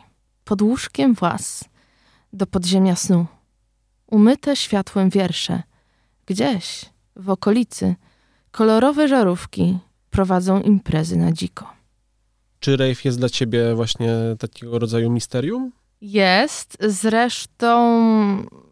pod 0.43 0.61
łóżkiem 0.61 1.13
włas, 1.13 1.63
do 2.33 2.47
podziemia 2.47 2.95
snu 2.95 3.25
umyte 4.11 4.55
światłem 4.55 5.09
wiersze. 5.09 5.63
Gdzieś, 6.25 6.85
w 7.15 7.29
okolicy, 7.29 7.95
kolorowe 8.51 9.07
żarówki 9.07 9.77
prowadzą 10.09 10.61
imprezy 10.61 11.17
na 11.17 11.31
dziko. 11.31 11.69
Czy 12.59 12.77
rave 12.77 13.05
jest 13.05 13.17
dla 13.17 13.29
ciebie 13.29 13.75
właśnie 13.75 14.13
takiego 14.39 14.79
rodzaju 14.79 15.11
misterium? 15.11 15.71
Jest. 16.01 16.77
Zresztą 16.81 17.77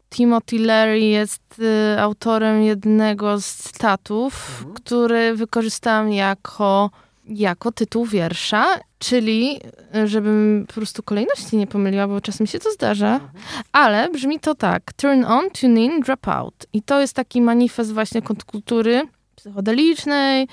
Timothy 0.09 0.59
Leary 0.59 0.99
jest 0.99 1.59
y, 1.59 1.99
autorem 1.99 2.63
jednego 2.63 3.41
z 3.41 3.55
cytatów, 3.55 4.57
mhm. 4.59 4.75
który 4.75 5.35
wykorzystałam 5.35 6.11
jako, 6.11 6.89
jako 7.29 7.71
tytuł 7.71 8.05
wiersza, 8.05 8.65
czyli 8.99 9.59
żebym 10.05 10.65
po 10.67 10.73
prostu 10.73 11.03
kolejności 11.03 11.57
nie 11.57 11.67
pomyliła, 11.67 12.07
bo 12.07 12.21
czasem 12.21 12.47
się 12.47 12.59
to 12.59 12.71
zdarza, 12.71 13.13
mhm. 13.13 13.31
ale 13.71 14.09
brzmi 14.09 14.39
to 14.39 14.55
tak. 14.55 14.93
Turn 14.93 15.23
on, 15.23 15.49
tune 15.61 15.81
in, 15.81 16.01
drop 16.01 16.27
out. 16.27 16.65
I 16.73 16.81
to 16.81 17.01
jest 17.01 17.13
taki 17.13 17.41
manifest 17.41 17.93
właśnie 17.93 18.21
kontrkultury 18.21 19.01
psychodelicznej, 19.35 20.47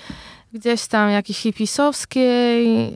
gdzieś 0.52 0.86
tam 0.86 1.10
jakiejś 1.10 1.38
hipisowskiej, 1.38 2.84
yy, 2.84 2.92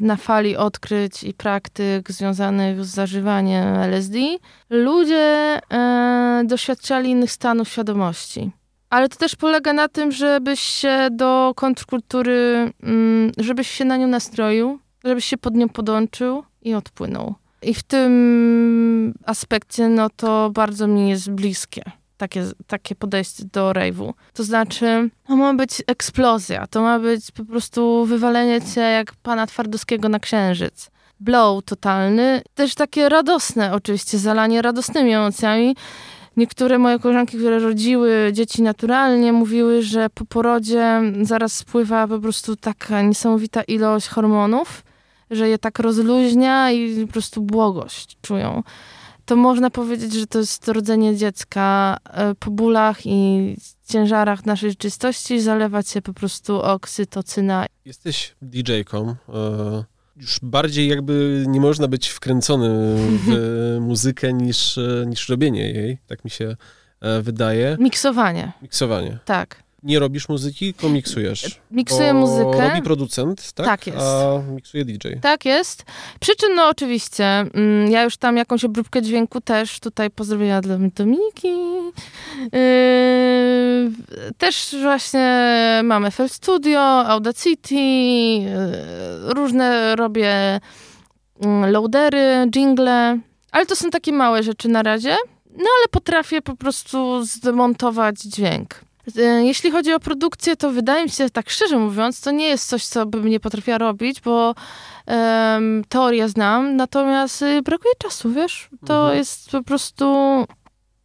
na 0.00 0.16
fali 0.16 0.56
odkryć 0.56 1.24
i 1.24 1.34
praktyk 1.34 2.12
związanych 2.12 2.84
z 2.84 2.88
zażywaniem 2.88 3.74
LSD, 3.74 4.18
ludzie 4.70 5.60
yy, 5.70 6.46
doświadczali 6.46 7.10
innych 7.10 7.30
stanów 7.30 7.68
świadomości. 7.68 8.50
Ale 8.90 9.08
to 9.08 9.16
też 9.16 9.36
polega 9.36 9.72
na 9.72 9.88
tym, 9.88 10.12
żebyś 10.12 10.60
się 10.60 11.08
do 11.12 11.52
kontrkultury, 11.56 12.72
yy, 12.82 13.44
żebyś 13.44 13.70
się 13.70 13.84
na 13.84 13.96
nią 13.96 14.06
nastroił, 14.06 14.78
żebyś 15.04 15.24
się 15.24 15.38
pod 15.38 15.54
nią 15.54 15.68
podłączył 15.68 16.44
i 16.62 16.74
odpłynął. 16.74 17.34
I 17.62 17.74
w 17.74 17.82
tym 17.82 19.14
aspekcie, 19.26 19.88
no 19.88 20.10
to 20.16 20.50
bardzo 20.50 20.86
mi 20.86 21.08
jest 21.08 21.30
bliskie 21.30 21.82
takie, 22.20 22.44
takie 22.66 22.94
podejście 22.94 23.44
do 23.52 23.72
rave'u. 23.72 24.12
To 24.34 24.44
znaczy, 24.44 25.10
to 25.26 25.36
ma 25.36 25.54
być 25.54 25.82
eksplozja, 25.86 26.66
to 26.66 26.82
ma 26.82 26.98
być 26.98 27.30
po 27.30 27.44
prostu 27.44 28.06
wywalenie 28.06 28.60
cię 28.60 28.80
jak 28.80 29.12
pana 29.22 29.46
Twardowskiego 29.46 30.08
na 30.08 30.18
księżyc. 30.18 30.90
Blow 31.20 31.64
totalny, 31.64 32.42
też 32.54 32.74
takie 32.74 33.08
radosne 33.08 33.72
oczywiście, 33.74 34.18
zalanie 34.18 34.62
radosnymi 34.62 35.12
emocjami. 35.12 35.76
Niektóre 36.36 36.78
moje 36.78 36.98
koleżanki, 36.98 37.38
które 37.38 37.58
rodziły 37.58 38.30
dzieci 38.32 38.62
naturalnie, 38.62 39.32
mówiły, 39.32 39.82
że 39.82 40.10
po 40.10 40.24
porodzie 40.24 41.00
zaraz 41.22 41.52
spływa 41.52 42.08
po 42.08 42.18
prostu 42.18 42.56
taka 42.56 43.02
niesamowita 43.02 43.62
ilość 43.62 44.08
hormonów, 44.08 44.82
że 45.30 45.48
je 45.48 45.58
tak 45.58 45.78
rozluźnia 45.78 46.70
i 46.70 47.06
po 47.06 47.12
prostu 47.12 47.42
błogość 47.42 48.18
czują 48.22 48.62
to 49.30 49.36
można 49.36 49.70
powiedzieć, 49.70 50.12
że 50.12 50.26
to 50.26 50.38
jest 50.38 50.68
rodzenie 50.68 51.16
dziecka 51.16 51.96
e, 52.04 52.34
po 52.34 52.50
bólach 52.50 53.06
i 53.06 53.56
ciężarach 53.88 54.46
naszej 54.46 54.70
rzeczywistości 54.70 55.40
zalewać 55.40 55.88
się 55.88 56.02
po 56.02 56.12
prostu 56.12 56.62
oksytocyna. 56.62 57.66
Jesteś 57.84 58.36
DJ-ką. 58.42 59.14
E, 59.28 59.84
już 60.20 60.38
bardziej 60.42 60.88
jakby 60.88 61.44
nie 61.48 61.60
można 61.60 61.88
być 61.88 62.08
wkręcony 62.08 62.68
w 63.26 63.28
muzykę 63.80 64.32
niż, 64.32 64.78
e, 64.78 65.04
niż 65.06 65.28
robienie 65.28 65.70
jej, 65.70 65.98
tak 66.06 66.24
mi 66.24 66.30
się 66.30 66.56
wydaje. 67.22 67.76
Miksowanie. 67.80 68.52
Miksowanie. 68.62 69.18
Tak 69.24 69.62
nie 69.82 69.98
robisz 69.98 70.28
muzyki, 70.28 70.74
tylko 70.74 70.88
miksujesz. 70.88 71.60
Miksuję 71.70 72.14
muzykę. 72.14 72.68
Robi 72.68 72.82
producent, 72.82 73.52
tak? 73.52 73.66
Tak 73.66 73.86
jest. 73.86 73.98
A 73.98 74.38
miksuje 74.54 74.84
DJ. 74.84 75.08
Tak 75.22 75.44
jest. 75.44 75.84
Przy 76.20 76.36
czym, 76.36 76.54
no 76.54 76.68
oczywiście, 76.68 77.24
mm, 77.24 77.90
ja 77.90 78.02
już 78.02 78.16
tam 78.16 78.36
jakąś 78.36 78.64
obróbkę 78.64 79.02
dźwięku 79.02 79.40
też 79.40 79.80
tutaj 79.80 80.10
pozdrowienia 80.10 80.60
dla 80.60 80.76
Dominiki. 80.94 81.48
Yy, 82.38 82.50
też 84.38 84.76
właśnie 84.82 85.30
mamy 85.84 86.10
FL 86.10 86.28
Studio, 86.28 87.06
Audacity, 87.06 87.74
yy, 87.74 88.50
różne 89.34 89.96
robię 89.96 90.60
yy, 91.40 91.70
loadery, 91.70 92.46
jingle, 92.50 93.18
ale 93.50 93.66
to 93.66 93.76
są 93.76 93.90
takie 93.90 94.12
małe 94.12 94.42
rzeczy 94.42 94.68
na 94.68 94.82
razie. 94.82 95.16
No 95.50 95.66
ale 95.78 95.88
potrafię 95.90 96.42
po 96.42 96.56
prostu 96.56 97.24
zdemontować 97.24 98.20
dźwięk. 98.20 98.89
E, 99.18 99.22
jeśli 99.44 99.70
chodzi 99.70 99.92
o 99.92 100.00
produkcję, 100.00 100.56
to 100.56 100.70
wydaje 100.70 101.04
mi 101.04 101.10
się, 101.10 101.30
tak 101.30 101.50
szczerze 101.50 101.78
mówiąc, 101.78 102.20
to 102.20 102.30
nie 102.30 102.48
jest 102.48 102.68
coś, 102.68 102.86
co 102.86 103.06
bym 103.06 103.28
nie 103.28 103.40
potrafiła 103.40 103.78
robić, 103.78 104.20
bo 104.20 104.54
um, 105.06 105.84
teorię 105.88 106.28
znam, 106.28 106.76
natomiast 106.76 107.42
y, 107.42 107.62
brakuje 107.62 107.94
czasu, 107.98 108.32
wiesz? 108.32 108.68
To 108.86 109.00
mhm. 109.00 109.18
jest 109.18 109.50
po 109.50 109.62
prostu 109.62 110.06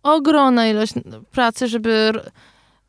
ogromna 0.04 0.68
ilość 0.68 0.94
pracy, 1.32 1.68
żeby 1.68 2.13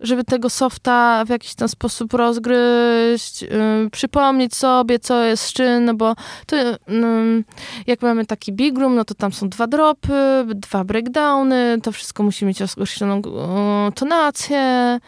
żeby 0.00 0.24
tego 0.24 0.50
softa 0.50 1.24
w 1.24 1.28
jakiś 1.28 1.54
tam 1.54 1.68
sposób 1.68 2.12
rozgryźć, 2.12 3.42
yy, 3.42 3.48
przypomnieć 3.92 4.54
sobie, 4.54 4.98
co 4.98 5.24
jest 5.24 5.42
z 5.42 5.52
czym, 5.52 5.84
no 5.84 5.94
bo 5.94 6.14
to, 6.46 6.56
yy, 6.56 7.44
jak 7.86 8.02
mamy 8.02 8.26
taki 8.26 8.52
big 8.52 8.78
room, 8.78 8.94
no 8.94 9.04
to 9.04 9.14
tam 9.14 9.32
są 9.32 9.48
dwa 9.48 9.66
dropy, 9.66 10.46
dwa 10.54 10.84
breakdowny, 10.84 11.78
to 11.82 11.92
wszystko 11.92 12.22
musi 12.22 12.46
mieć 12.46 12.62
określoną 12.62 13.16
yy, 13.16 13.92
tonację. 13.92 14.98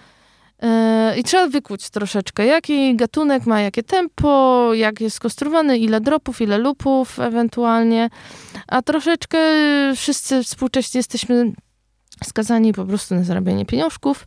Yy, 0.62 1.18
I 1.18 1.24
trzeba 1.24 1.46
wykuć 1.46 1.90
troszeczkę, 1.90 2.46
jaki 2.46 2.96
gatunek 2.96 3.46
ma 3.46 3.61
jakie 3.61 3.83
tempo, 3.83 4.70
jak 4.74 5.01
jest 5.01 5.16
skonstruowany, 5.16 5.79
ile 5.79 6.01
dropów, 6.01 6.40
ile 6.40 6.59
lupów 6.59 7.20
ewentualnie. 7.20 8.11
A 8.68 8.83
troszeczkę 8.83 9.38
wszyscy 9.96 10.42
współcześnie 10.42 10.98
jesteśmy 10.98 11.53
skazani 12.24 12.72
po 12.72 12.85
prostu 12.85 13.14
na 13.14 13.24
zarabianie 13.24 13.66
pieniążków 13.66 14.27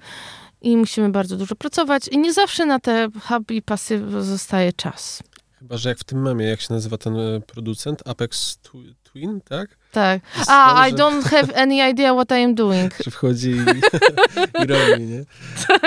i 0.61 0.77
musimy 0.77 1.09
bardzo 1.09 1.37
dużo 1.37 1.55
pracować 1.55 2.07
i 2.07 2.17
nie 2.17 2.33
zawsze 2.33 2.65
na 2.65 2.79
te 2.79 3.07
hub 3.27 3.51
i 3.51 3.61
pasy 3.61 4.03
zostaje 4.21 4.73
czas. 4.73 5.23
Chyba, 5.61 5.77
że 5.77 5.89
jak 5.89 5.99
w 5.99 6.03
tym 6.03 6.21
memie, 6.21 6.45
jak 6.45 6.61
się 6.61 6.73
nazywa 6.73 6.97
ten 6.97 7.17
e, 7.17 7.41
producent? 7.41 8.07
Apex 8.07 8.57
Twin, 9.03 9.41
tak? 9.41 9.77
Tak. 9.91 10.21
A, 10.47 10.87
I 10.87 10.93
don't 10.93 11.23
have 11.23 11.55
any 11.55 11.89
idea 11.91 12.13
what 12.13 12.31
I 12.31 12.43
am 12.43 12.55
doing. 12.55 12.93
Że 13.05 13.11
wchodzi 13.11 13.49
i, 13.49 14.63
i 14.63 14.67
robi, 14.67 15.03
nie? 15.03 15.25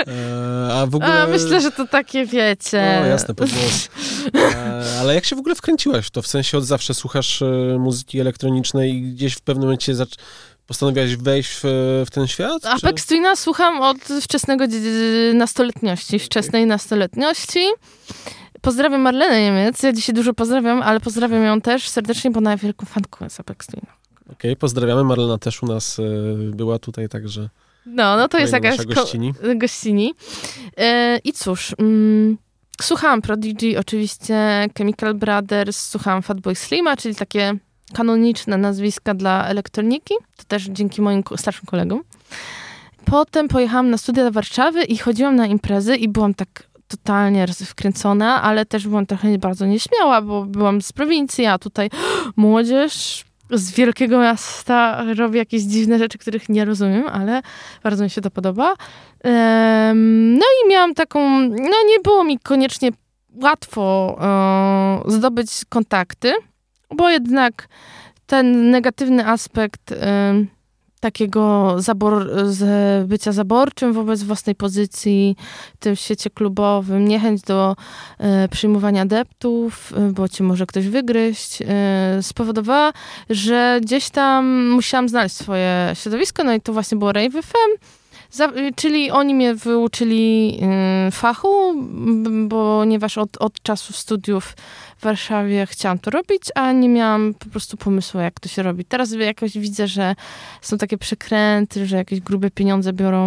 E, 0.07 0.73
a 0.73 0.85
w 0.85 0.95
ogóle... 0.95 1.23
A, 1.23 1.27
myślę, 1.27 1.61
że 1.61 1.71
to 1.71 1.87
takie 1.87 2.25
wiecie. 2.25 2.99
No, 3.01 3.05
jasne, 3.05 3.35
podgłos. 3.35 3.89
E, 4.35 4.99
ale 4.99 5.15
jak 5.15 5.25
się 5.25 5.35
w 5.35 5.39
ogóle 5.39 5.55
wkręciłaś 5.55 6.07
w 6.07 6.11
to? 6.11 6.21
W 6.21 6.27
sensie 6.27 6.57
od 6.57 6.65
zawsze 6.65 6.93
słuchasz 6.93 7.43
muzyki 7.79 8.19
elektronicznej 8.19 8.93
i 8.93 9.01
gdzieś 9.01 9.33
w 9.33 9.41
pewnym 9.41 9.63
momencie 9.63 9.95
zac 9.95 10.09
Postanowiłaś 10.67 11.15
wejść 11.15 11.59
w, 11.63 12.03
w 12.07 12.11
ten 12.11 12.27
świat? 12.27 12.65
Apex. 12.65 13.05
Twina 13.05 13.35
słucham 13.35 13.81
od 13.81 13.97
wczesnego 14.21 14.65
nastoletniości, 15.33 16.19
wczesnej 16.19 16.61
okay. 16.61 16.67
nastoletniości. 16.67 17.59
Pozdrawiam 18.61 19.01
Marlenę 19.01 19.41
Niemiec, 19.41 19.83
ja 19.83 19.93
dzisiaj 19.93 20.15
dużo 20.15 20.33
pozdrawiam, 20.33 20.81
ale 20.81 20.99
pozdrawiam 20.99 21.43
ją 21.43 21.61
też 21.61 21.89
serdecznie, 21.89 22.31
bo 22.31 22.37
ona 22.37 22.57
wielką 22.57 22.85
fanką 22.85 23.25
jest 23.25 23.39
Apex 23.39 23.67
Twina. 23.67 23.93
Okej, 24.21 24.35
okay, 24.35 24.55
pozdrawiamy. 24.55 25.03
Marlena 25.03 25.37
też 25.37 25.63
u 25.63 25.65
nas 25.65 25.99
y, 25.99 26.03
była 26.55 26.79
tutaj, 26.79 27.09
także... 27.09 27.49
No, 27.85 28.17
no 28.17 28.27
to 28.27 28.39
jest 28.39 28.53
jakaś 28.53 28.85
gościni. 28.85 29.33
gościni. 29.55 30.13
E, 30.77 31.17
I 31.23 31.33
cóż... 31.33 31.75
Mm, 31.79 32.37
słuchałam 32.81 33.21
Prodigy, 33.21 33.79
oczywiście 33.79 34.67
Chemical 34.77 35.13
Brothers, 35.13 35.89
słuchałam 35.89 36.21
Fatboy 36.21 36.55
Slima, 36.55 36.97
czyli 36.97 37.15
takie 37.15 37.53
kanoniczne 37.93 38.57
nazwiska 38.57 39.13
dla 39.13 39.47
elektroniki, 39.47 40.13
to 40.37 40.43
też 40.47 40.63
dzięki 40.63 41.01
moim 41.01 41.23
starszym 41.37 41.65
kolegom. 41.65 42.01
Potem 43.05 43.47
pojechałam 43.47 43.89
na 43.89 43.97
studia 43.97 44.23
do 44.23 44.31
Warszawy 44.31 44.83
i 44.83 44.97
chodziłam 44.97 45.35
na 45.35 45.45
imprezy 45.47 45.95
i 45.95 46.07
byłam 46.07 46.33
tak 46.33 46.63
totalnie 46.87 47.47
wkręcona, 47.47 48.41
ale 48.41 48.65
też 48.65 48.87
byłam 48.87 49.05
trochę 49.05 49.37
bardzo 49.37 49.65
nieśmiała, 49.65 50.21
bo 50.21 50.45
byłam 50.45 50.81
z 50.81 50.93
prowincji, 50.93 51.45
a 51.45 51.59
tutaj 51.59 51.89
młodzież 52.35 53.25
z 53.51 53.71
wielkiego 53.71 54.19
miasta 54.19 55.03
robi 55.17 55.37
jakieś 55.37 55.61
dziwne 55.61 55.99
rzeczy, 55.99 56.17
których 56.17 56.49
nie 56.49 56.65
rozumiem, 56.65 57.07
ale 57.07 57.41
bardzo 57.83 58.03
mi 58.03 58.09
się 58.09 58.21
to 58.21 58.31
podoba. 58.31 58.73
No 60.35 60.45
i 60.63 60.69
miałam 60.69 60.93
taką, 60.93 61.39
no 61.49 61.83
nie 61.87 61.99
było 62.03 62.23
mi 62.23 62.39
koniecznie 62.39 62.89
łatwo 63.41 64.15
e, 65.07 65.11
zdobyć 65.11 65.49
kontakty, 65.69 66.33
bo 66.95 67.09
jednak 67.09 67.67
ten 68.25 68.71
negatywny 68.71 69.27
aspekt 69.27 69.91
y, 69.91 69.95
takiego 71.05 71.75
zabor, 71.77 72.29
z 72.45 73.07
bycia 73.07 73.31
zaborczym 73.31 73.93
wobec 73.93 74.23
własnej 74.23 74.55
pozycji 74.55 75.35
w 75.75 75.77
tym 75.77 75.95
świecie 75.95 76.29
klubowym, 76.29 77.07
niechęć 77.07 77.41
do 77.41 77.75
y, 78.45 78.49
przyjmowania 78.49 79.01
adeptów, 79.01 79.93
y, 80.09 80.13
bo 80.13 80.29
cię 80.29 80.43
może 80.43 80.65
ktoś 80.65 80.87
wygryźć, 80.87 81.61
y, 81.61 81.65
spowodowała, 82.21 82.93
że 83.29 83.79
gdzieś 83.81 84.09
tam 84.09 84.69
musiałam 84.69 85.09
znaleźć 85.09 85.35
swoje 85.35 85.91
środowisko, 85.93 86.43
no 86.43 86.53
i 86.53 86.61
to 86.61 86.73
właśnie 86.73 86.97
było 86.97 87.11
Rave 87.11 87.41
FM, 87.41 87.87
za, 88.31 88.51
czyli 88.75 89.11
oni 89.11 89.35
mnie 89.35 89.55
wyuczyli 89.55 90.59
y, 91.07 91.11
fachu, 91.11 91.73
ponieważ 92.49 93.17
od, 93.17 93.37
od 93.37 93.61
czasu 93.61 93.93
studiów 93.93 94.55
Warszawie 95.05 95.65
chciałam 95.65 95.99
to 95.99 96.11
robić, 96.11 96.41
a 96.55 96.71
nie 96.71 96.89
miałam 96.89 97.33
po 97.33 97.45
prostu 97.45 97.77
pomysłu, 97.77 98.19
jak 98.19 98.39
to 98.39 98.49
się 98.49 98.63
robi. 98.63 98.85
Teraz 98.85 99.11
jakoś 99.11 99.57
widzę, 99.57 99.87
że 99.87 100.15
są 100.61 100.77
takie 100.77 100.97
przekręty, 100.97 101.85
że 101.85 101.97
jakieś 101.97 102.19
grube 102.19 102.51
pieniądze 102.51 102.93
biorą 102.93 103.21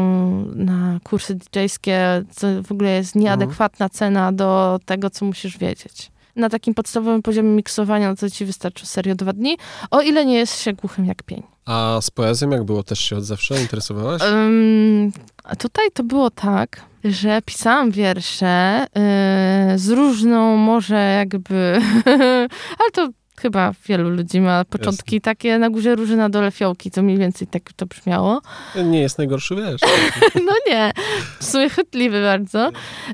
na 0.55 1.01
kursy 1.05 1.35
DJ-skie, 1.35 2.25
co 2.31 2.47
w 2.63 2.73
ogóle 2.73 2.91
jest 2.91 3.15
nieadekwatna 3.15 3.89
cena 3.89 4.33
do 4.33 4.81
tego, 4.85 5.11
co 5.11 5.25
musisz 5.25 5.59
wiedzieć. 5.59 6.11
na 6.37 6.49
takim 6.49 6.75
podstawowym 6.75 7.23
poziomie 7.23 7.51
miksowania, 7.51 8.09
no 8.11 8.17
to 8.17 8.31
ci 8.31 8.45
wystarczy 8.45 8.87
serio 8.87 9.15
dwa 9.15 9.33
dni, 9.33 9.59
o 9.91 10.01
ile 10.01 10.27
nie 10.27 10.35
jest 10.35 10.61
się 10.61 10.73
głuchym 10.73 11.05
jak 11.05 11.23
pień. 11.23 11.43
A 11.67 11.99
z 12.01 12.11
poezją 12.11 12.51
jak 12.51 12.65
było? 12.65 12.83
Też 12.83 12.99
się 12.99 13.17
od 13.17 13.25
zawsze 13.25 13.61
interesowałaś? 13.61 14.23
Um, 14.23 15.13
tutaj 15.59 15.91
to 15.95 16.03
było 16.05 16.31
tak, 16.31 16.88
że 17.05 17.43
pisałam 17.43 17.91
wiersze 17.91 18.87
yy, 19.71 19.79
z 19.79 19.89
różną 19.89 20.57
może 20.57 21.15
jakby, 21.19 21.81
ale 22.81 22.91
to 22.93 23.09
chyba 23.41 23.73
wielu 23.87 24.11
ludzi 24.11 24.41
ma 24.41 24.65
początki 24.65 25.17
Jasne. 25.17 25.21
takie 25.21 25.59
na 25.59 25.71
górze 25.71 25.95
róży, 25.95 26.17
na 26.17 26.29
dole 26.29 26.51
fiołki, 26.51 26.91
to 26.91 27.03
mniej 27.03 27.19
więcej 27.19 27.49
tak 27.49 27.73
to 27.73 27.87
brzmiało. 27.87 28.41
Nie 28.85 29.01
jest 29.01 29.19
najgorszy 29.19 29.57
wiersz. 29.57 29.81
no 30.47 30.53
nie, 30.67 30.93
w 31.41 31.45
sumie 31.45 31.71
chytliwy 31.71 32.23
bardzo. 32.23 32.71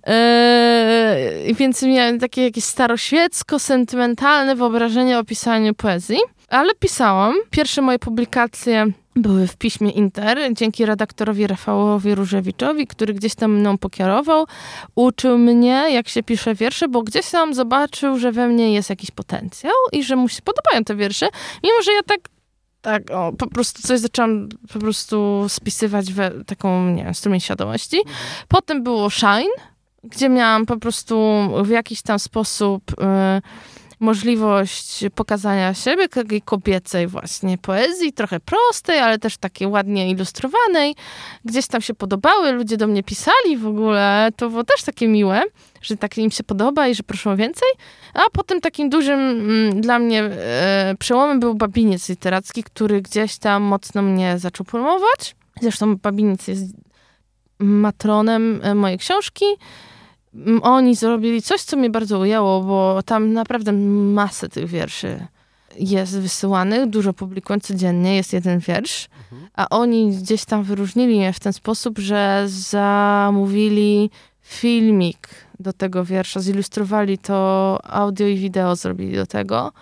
Yy, 0.06 1.54
więc 1.54 1.82
miałem 1.82 2.18
takie 2.18 2.42
jakieś 2.42 2.64
staroświecko-sentymentalne 2.64 4.56
wyobrażenie 4.56 5.18
o 5.18 5.24
pisaniu 5.24 5.74
poezji, 5.74 6.18
ale 6.54 6.74
pisałam. 6.74 7.34
Pierwsze 7.50 7.82
moje 7.82 7.98
publikacje 7.98 8.86
były 9.16 9.46
w 9.46 9.56
piśmie 9.56 9.90
Inter, 9.90 10.38
dzięki 10.52 10.86
redaktorowi 10.86 11.46
Rafałowi 11.46 12.14
Różewiczowi, 12.14 12.86
który 12.86 13.14
gdzieś 13.14 13.34
tam 13.34 13.52
mną 13.52 13.78
pokierował, 13.78 14.46
uczył 14.94 15.38
mnie, 15.38 15.86
jak 15.90 16.08
się 16.08 16.22
pisze 16.22 16.54
wiersze, 16.54 16.88
bo 16.88 17.02
gdzieś 17.02 17.30
tam 17.30 17.54
zobaczył, 17.54 18.18
że 18.18 18.32
we 18.32 18.48
mnie 18.48 18.72
jest 18.72 18.90
jakiś 18.90 19.10
potencjał 19.10 19.74
i 19.92 20.04
że 20.04 20.16
mu 20.16 20.28
się 20.28 20.42
podobają 20.42 20.84
te 20.84 20.96
wiersze, 20.96 21.28
mimo 21.64 21.82
że 21.82 21.92
ja 21.92 22.02
tak 22.02 22.20
tak, 22.82 23.10
o, 23.10 23.32
po 23.32 23.46
prostu 23.46 23.82
coś 23.82 24.00
zaczęłam 24.00 24.48
po 24.72 24.78
prostu 24.78 25.46
spisywać 25.48 26.12
w 26.12 26.44
taką, 26.46 26.90
nie 26.90 27.04
wiem, 27.04 27.14
strumień 27.14 27.40
świadomości. 27.40 27.96
Potem 28.48 28.82
było 28.82 29.10
Shine, 29.10 29.50
gdzie 30.02 30.28
miałam 30.28 30.66
po 30.66 30.76
prostu 30.76 31.18
w 31.62 31.68
jakiś 31.68 32.02
tam 32.02 32.18
sposób... 32.18 32.82
Yy, 33.00 33.73
możliwość 34.04 35.04
pokazania 35.14 35.74
siebie, 35.74 36.08
takiej 36.08 36.42
kobiecej 36.42 37.06
właśnie 37.06 37.58
poezji, 37.58 38.12
trochę 38.12 38.40
prostej, 38.40 38.98
ale 38.98 39.18
też 39.18 39.36
takiej 39.36 39.68
ładnie 39.68 40.10
ilustrowanej. 40.10 40.94
Gdzieś 41.44 41.66
tam 41.66 41.80
się 41.80 41.94
podobały, 41.94 42.52
ludzie 42.52 42.76
do 42.76 42.86
mnie 42.86 43.02
pisali 43.02 43.56
w 43.56 43.66
ogóle, 43.66 44.28
to 44.36 44.50
było 44.50 44.64
też 44.64 44.82
takie 44.82 45.08
miłe, 45.08 45.42
że 45.82 45.96
tak 45.96 46.18
im 46.18 46.30
się 46.30 46.44
podoba 46.44 46.88
i 46.88 46.94
że 46.94 47.02
proszą 47.02 47.30
o 47.30 47.36
więcej. 47.36 47.68
A 48.14 48.20
potem 48.32 48.60
takim 48.60 48.90
dużym 48.90 49.20
mm, 49.20 49.80
dla 49.80 49.98
mnie 49.98 50.22
e, 50.22 50.94
przełomem 50.98 51.40
był 51.40 51.54
Babiniec 51.54 52.08
literacki, 52.08 52.62
który 52.62 53.02
gdzieś 53.02 53.38
tam 53.38 53.62
mocno 53.62 54.02
mnie 54.02 54.38
zaczął 54.38 54.66
promować. 54.66 55.36
Zresztą 55.60 55.96
Babiniec 55.96 56.48
jest 56.48 56.64
matronem 57.58 58.60
e, 58.62 58.74
mojej 58.74 58.98
książki 58.98 59.44
oni 60.62 60.96
zrobili 60.96 61.42
coś, 61.42 61.62
co 61.62 61.76
mnie 61.76 61.90
bardzo 61.90 62.18
ujęło, 62.18 62.62
bo 62.62 63.02
tam 63.02 63.32
naprawdę 63.32 63.72
masę 63.72 64.48
tych 64.48 64.66
wierszy 64.66 65.26
jest 65.78 66.18
wysyłanych, 66.18 66.86
dużo 66.86 67.12
publikują 67.12 67.60
codziennie, 67.60 68.16
jest 68.16 68.32
jeden 68.32 68.58
wiersz, 68.58 69.08
mhm. 69.22 69.48
a 69.54 69.68
oni 69.68 70.10
gdzieś 70.10 70.44
tam 70.44 70.64
wyróżnili 70.64 71.16
mnie 71.16 71.32
w 71.32 71.40
ten 71.40 71.52
sposób, 71.52 71.98
że 71.98 72.44
zamówili 72.46 74.10
filmik 74.42 75.28
do 75.60 75.72
tego 75.72 76.04
wiersza, 76.04 76.40
zilustrowali 76.40 77.18
to, 77.18 77.78
audio 77.84 78.26
i 78.26 78.36
wideo 78.36 78.76
zrobili 78.76 79.16
do 79.16 79.26
tego 79.26 79.72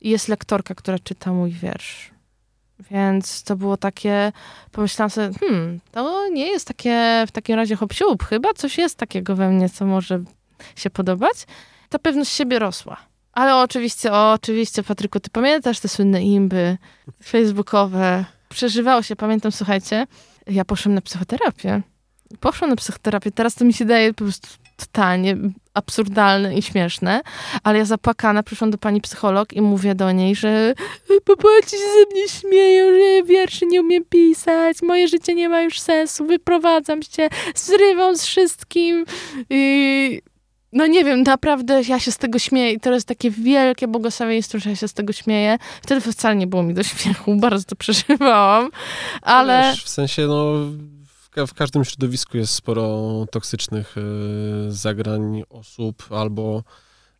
i 0.00 0.10
jest 0.10 0.28
lektorka, 0.28 0.74
która 0.74 0.98
czyta 0.98 1.32
mój 1.32 1.50
wiersz. 1.50 2.10
Więc 2.90 3.42
to 3.42 3.56
było 3.56 3.76
takie, 3.76 4.32
pomyślałam 4.72 5.10
sobie, 5.10 5.38
hmm, 5.40 5.80
to 5.92 6.28
nie 6.28 6.46
jest 6.46 6.68
takie 6.68 7.24
w 7.28 7.32
takim 7.32 7.56
razie 7.56 7.76
hop 7.76 7.92
chyba 8.28 8.54
coś 8.54 8.78
jest 8.78 8.98
takiego 8.98 9.36
we 9.36 9.48
mnie, 9.48 9.68
co 9.68 9.86
może 9.86 10.22
się 10.76 10.90
podobać. 10.90 11.36
Ta 11.88 11.98
pewność 11.98 12.32
siebie 12.32 12.58
rosła. 12.58 12.96
Ale 13.32 13.56
oczywiście, 13.56 14.12
oczywiście, 14.12 14.82
Patryku, 14.82 15.20
ty 15.20 15.30
pamiętasz 15.30 15.80
te 15.80 15.88
słynne 15.88 16.22
imby 16.22 16.78
facebookowe? 17.24 18.24
Przeżywało 18.48 19.02
się, 19.02 19.16
pamiętam, 19.16 19.52
słuchajcie, 19.52 20.06
ja 20.46 20.64
poszłam 20.64 20.94
na 20.94 21.00
psychoterapię. 21.00 21.82
Poszłam 22.40 22.70
na 22.70 22.76
psychoterapię, 22.76 23.30
teraz 23.30 23.54
to 23.54 23.64
mi 23.64 23.72
się 23.72 23.84
daje 23.84 24.14
po 24.14 24.24
prostu 24.24 24.48
totalnie 24.78 25.36
absurdalne 25.74 26.58
i 26.58 26.62
śmieszne, 26.62 27.20
ale 27.62 27.78
ja 27.78 27.84
zapłakana 27.84 28.42
przyszłam 28.42 28.70
do 28.70 28.78
pani 28.78 29.00
psycholog 29.00 29.52
i 29.52 29.60
mówię 29.60 29.94
do 29.94 30.12
niej, 30.12 30.34
że 30.34 30.74
popatrzcie 31.24 31.76
się 31.76 31.84
ze 31.84 32.14
mnie 32.14 32.28
śmieją, 32.28 32.86
że 32.92 33.26
wierszy 33.26 33.66
nie 33.66 33.80
umiem 33.80 34.04
pisać, 34.04 34.82
moje 34.82 35.08
życie 35.08 35.34
nie 35.34 35.48
ma 35.48 35.62
już 35.62 35.80
sensu, 35.80 36.26
wyprowadzam 36.26 37.02
się, 37.02 37.28
zrywam 37.54 38.16
z 38.16 38.24
wszystkim 38.24 39.04
i 39.50 40.22
no 40.72 40.86
nie 40.86 41.04
wiem, 41.04 41.22
naprawdę 41.22 41.82
ja 41.88 42.00
się 42.00 42.12
z 42.12 42.18
tego 42.18 42.38
śmieję 42.38 42.72
i 42.72 42.80
to 42.80 42.92
jest 42.92 43.08
takie 43.08 43.30
wielkie 43.30 43.88
błogosławieństwo, 43.88 44.58
że 44.58 44.70
ja 44.70 44.76
się 44.76 44.88
z 44.88 44.92
tego 44.92 45.12
śmieję. 45.12 45.58
Wtedy 45.82 46.12
wcale 46.12 46.36
nie 46.36 46.46
było 46.46 46.62
mi 46.62 46.74
do 46.74 46.82
śmiechu, 46.82 47.36
bardzo 47.40 47.64
to 47.64 47.76
przeżywałam, 47.76 48.70
ale... 49.22 49.70
Wiesz, 49.70 49.84
w 49.84 49.88
sensie, 49.88 50.26
no 50.26 50.54
w 51.36 51.54
każdym 51.54 51.84
środowisku 51.84 52.36
jest 52.36 52.54
sporo 52.54 53.26
toksycznych 53.30 53.94
e, 53.98 54.02
zagrań 54.72 55.42
osób 55.50 56.06
albo 56.10 56.62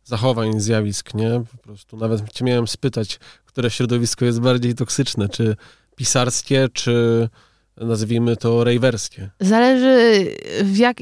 zachowań, 0.03 0.59
zjawisk, 0.59 1.13
nie? 1.13 1.43
Po 1.51 1.57
prostu 1.57 1.97
nawet 1.97 2.31
cię 2.31 2.45
miałem 2.45 2.67
spytać, 2.67 3.19
które 3.45 3.69
środowisko 3.69 4.25
jest 4.25 4.39
bardziej 4.39 4.75
toksyczne, 4.75 5.29
czy 5.29 5.55
pisarskie, 5.95 6.67
czy 6.73 7.29
nazwijmy 7.79 8.37
to 8.37 8.63
rejwerskie. 8.63 9.29
Zależy, 9.39 10.25
w 10.63 10.77
jak, 10.77 10.97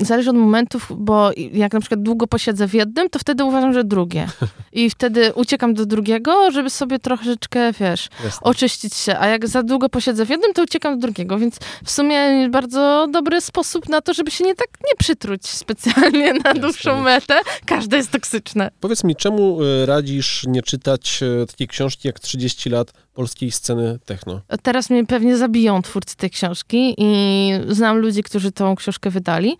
zależy 0.00 0.30
od 0.30 0.36
momentów, 0.36 0.92
bo 0.96 1.30
jak 1.52 1.72
na 1.72 1.80
przykład 1.80 2.02
długo 2.02 2.26
posiedzę 2.26 2.68
w 2.68 2.74
jednym, 2.74 3.10
to 3.10 3.18
wtedy 3.18 3.44
uważam, 3.44 3.72
że 3.72 3.84
drugie. 3.84 4.26
I 4.72 4.90
wtedy 4.90 5.32
uciekam 5.34 5.74
do 5.74 5.86
drugiego, 5.86 6.50
żeby 6.50 6.70
sobie 6.70 6.98
troszeczkę, 6.98 7.72
wiesz, 7.72 8.08
Jasne. 8.24 8.40
oczyścić 8.40 8.94
się. 8.94 9.18
A 9.18 9.26
jak 9.26 9.48
za 9.48 9.62
długo 9.62 9.88
posiedzę 9.88 10.26
w 10.26 10.28
jednym, 10.28 10.52
to 10.52 10.62
uciekam 10.62 10.98
do 10.98 11.06
drugiego. 11.06 11.38
Więc 11.38 11.58
w 11.84 11.90
sumie 11.90 12.48
bardzo 12.50 13.06
dobry 13.10 13.40
sposób 13.40 13.88
na 13.88 14.00
to, 14.00 14.14
żeby 14.14 14.30
się 14.30 14.44
nie 14.44 14.54
tak 14.54 14.68
nie 14.80 14.96
przytruć 14.98 15.46
specjalnie 15.46 16.32
na 16.32 16.38
Jasne. 16.44 16.60
dłuższą 16.60 17.00
metę. 17.00 17.34
Każde 17.66 17.96
jest 17.96 18.10
toksyczne. 18.10 18.70
Powiedz 18.80 19.04
mi, 19.04 19.16
czemu 19.16 19.62
y, 19.62 19.86
radzisz 19.86 20.44
nie 20.46 20.62
czytać 20.62 21.20
y, 21.42 21.46
takiej 21.46 21.68
książki 21.68 22.08
jak 22.08 22.20
30 22.20 22.70
lat 22.70 22.92
polskiej 23.14 23.50
sceny 23.50 23.98
techno. 24.04 24.40
Teraz 24.62 24.90
mnie 24.90 25.06
pewnie 25.06 25.36
zabiją 25.36 25.82
twórcy 25.82 26.16
tej 26.16 26.30
książki 26.30 26.94
i 26.98 27.50
znam 27.68 27.98
ludzi, 27.98 28.22
którzy 28.22 28.52
tą 28.52 28.76
książkę 28.76 29.10
wydali, 29.10 29.56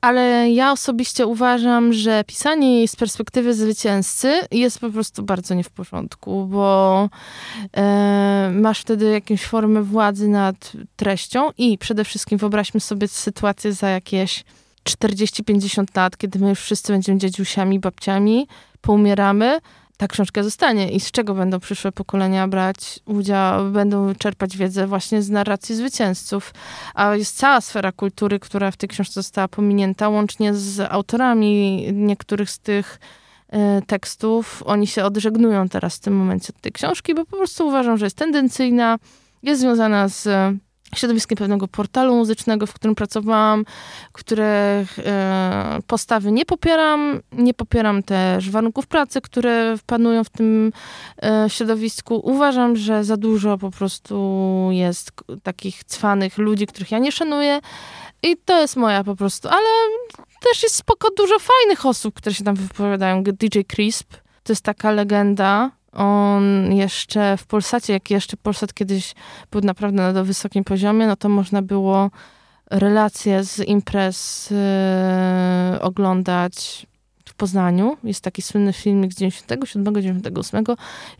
ale 0.00 0.50
ja 0.50 0.72
osobiście 0.72 1.26
uważam, 1.26 1.92
że 1.92 2.24
pisanie 2.24 2.76
jej 2.76 2.88
z 2.88 2.96
perspektywy 2.96 3.54
zwycięzcy 3.54 4.40
jest 4.50 4.78
po 4.78 4.90
prostu 4.90 5.22
bardzo 5.22 5.54
nie 5.54 5.64
w 5.64 5.70
porządku, 5.70 6.46
bo 6.46 7.08
e, 7.76 8.50
masz 8.54 8.80
wtedy 8.80 9.10
jakąś 9.10 9.44
formę 9.44 9.82
władzy 9.82 10.28
nad 10.28 10.72
treścią 10.96 11.50
i 11.58 11.78
przede 11.78 12.04
wszystkim 12.04 12.38
wyobraźmy 12.38 12.80
sobie 12.80 13.08
sytuację 13.08 13.72
za 13.72 13.88
jakieś 13.88 14.44
40-50 14.84 15.96
lat, 15.96 16.16
kiedy 16.16 16.38
my 16.38 16.48
już 16.48 16.60
wszyscy 16.60 16.92
będziemy 16.92 17.18
dziadziusiami, 17.18 17.80
babciami, 17.80 18.46
poumieramy, 18.80 19.58
ta 20.02 20.08
książka 20.08 20.42
zostanie 20.42 20.90
i 20.90 21.00
z 21.00 21.10
czego 21.10 21.34
będą 21.34 21.60
przyszłe 21.60 21.92
pokolenia 21.92 22.48
brać 22.48 23.00
udział, 23.04 23.70
będą 23.70 24.14
czerpać 24.14 24.56
wiedzę 24.56 24.86
właśnie 24.86 25.22
z 25.22 25.30
narracji 25.30 25.74
zwycięzców. 25.74 26.54
A 26.94 27.16
jest 27.16 27.36
cała 27.36 27.60
sfera 27.60 27.92
kultury, 27.92 28.38
która 28.38 28.70
w 28.70 28.76
tej 28.76 28.88
książce 28.88 29.12
została 29.14 29.48
pominięta, 29.48 30.08
łącznie 30.08 30.54
z 30.54 30.80
autorami 30.80 31.86
niektórych 31.92 32.50
z 32.50 32.58
tych 32.58 32.98
y, 33.52 33.86
tekstów. 33.86 34.62
Oni 34.66 34.86
się 34.86 35.04
odżegnują 35.04 35.68
teraz 35.68 35.96
w 35.96 36.00
tym 36.00 36.16
momencie 36.16 36.52
od 36.56 36.60
tej 36.60 36.72
książki, 36.72 37.14
bo 37.14 37.24
po 37.24 37.36
prostu 37.36 37.68
uważam, 37.68 37.98
że 37.98 38.06
jest 38.06 38.16
tendencyjna, 38.16 38.98
jest 39.42 39.60
związana 39.60 40.08
z 40.08 40.28
środowiskiem 40.94 41.38
pewnego 41.38 41.68
portalu 41.68 42.16
muzycznego, 42.16 42.66
w 42.66 42.74
którym 42.74 42.94
pracowałam, 42.94 43.64
których 44.12 44.98
e, 44.98 45.78
postawy 45.86 46.32
nie 46.32 46.44
popieram. 46.44 47.20
Nie 47.32 47.54
popieram 47.54 48.02
też 48.02 48.50
warunków 48.50 48.86
pracy, 48.86 49.20
które 49.20 49.74
panują 49.86 50.24
w 50.24 50.30
tym 50.30 50.72
e, 51.22 51.50
środowisku. 51.50 52.20
Uważam, 52.24 52.76
że 52.76 53.04
za 53.04 53.16
dużo 53.16 53.58
po 53.58 53.70
prostu 53.70 54.68
jest 54.70 55.12
takich 55.42 55.84
cwanych 55.84 56.38
ludzi, 56.38 56.66
których 56.66 56.90
ja 56.90 56.98
nie 56.98 57.12
szanuję. 57.12 57.60
I 58.22 58.36
to 58.44 58.60
jest 58.60 58.76
moja 58.76 59.04
po 59.04 59.16
prostu, 59.16 59.48
ale 59.48 59.68
też 60.40 60.62
jest 60.62 60.74
spoko 60.74 61.08
dużo 61.16 61.34
fajnych 61.38 61.86
osób, 61.86 62.14
które 62.14 62.34
się 62.34 62.44
tam 62.44 62.54
wypowiadają. 62.54 63.22
DJ 63.22 63.60
Crisp 63.68 64.14
to 64.42 64.52
jest 64.52 64.64
taka 64.64 64.90
legenda, 64.90 65.70
on 65.92 66.72
jeszcze 66.72 67.36
w 67.36 67.46
Polsacie, 67.46 67.92
jak 67.92 68.10
jeszcze 68.10 68.36
Polsat 68.36 68.74
kiedyś 68.74 69.14
był 69.50 69.60
naprawdę 69.60 70.12
na 70.12 70.24
wysokim 70.24 70.64
poziomie, 70.64 71.06
no 71.06 71.16
to 71.16 71.28
można 71.28 71.62
było 71.62 72.10
relacje 72.70 73.44
z 73.44 73.58
imprez 73.58 74.50
yy, 74.50 75.80
oglądać 75.80 76.86
w 77.28 77.34
Poznaniu. 77.34 77.96
Jest 78.04 78.20
taki 78.20 78.42
słynny 78.42 78.72
filmik 78.72 79.12
z 79.12 79.16
97, 79.16 79.94
98, 79.94 80.64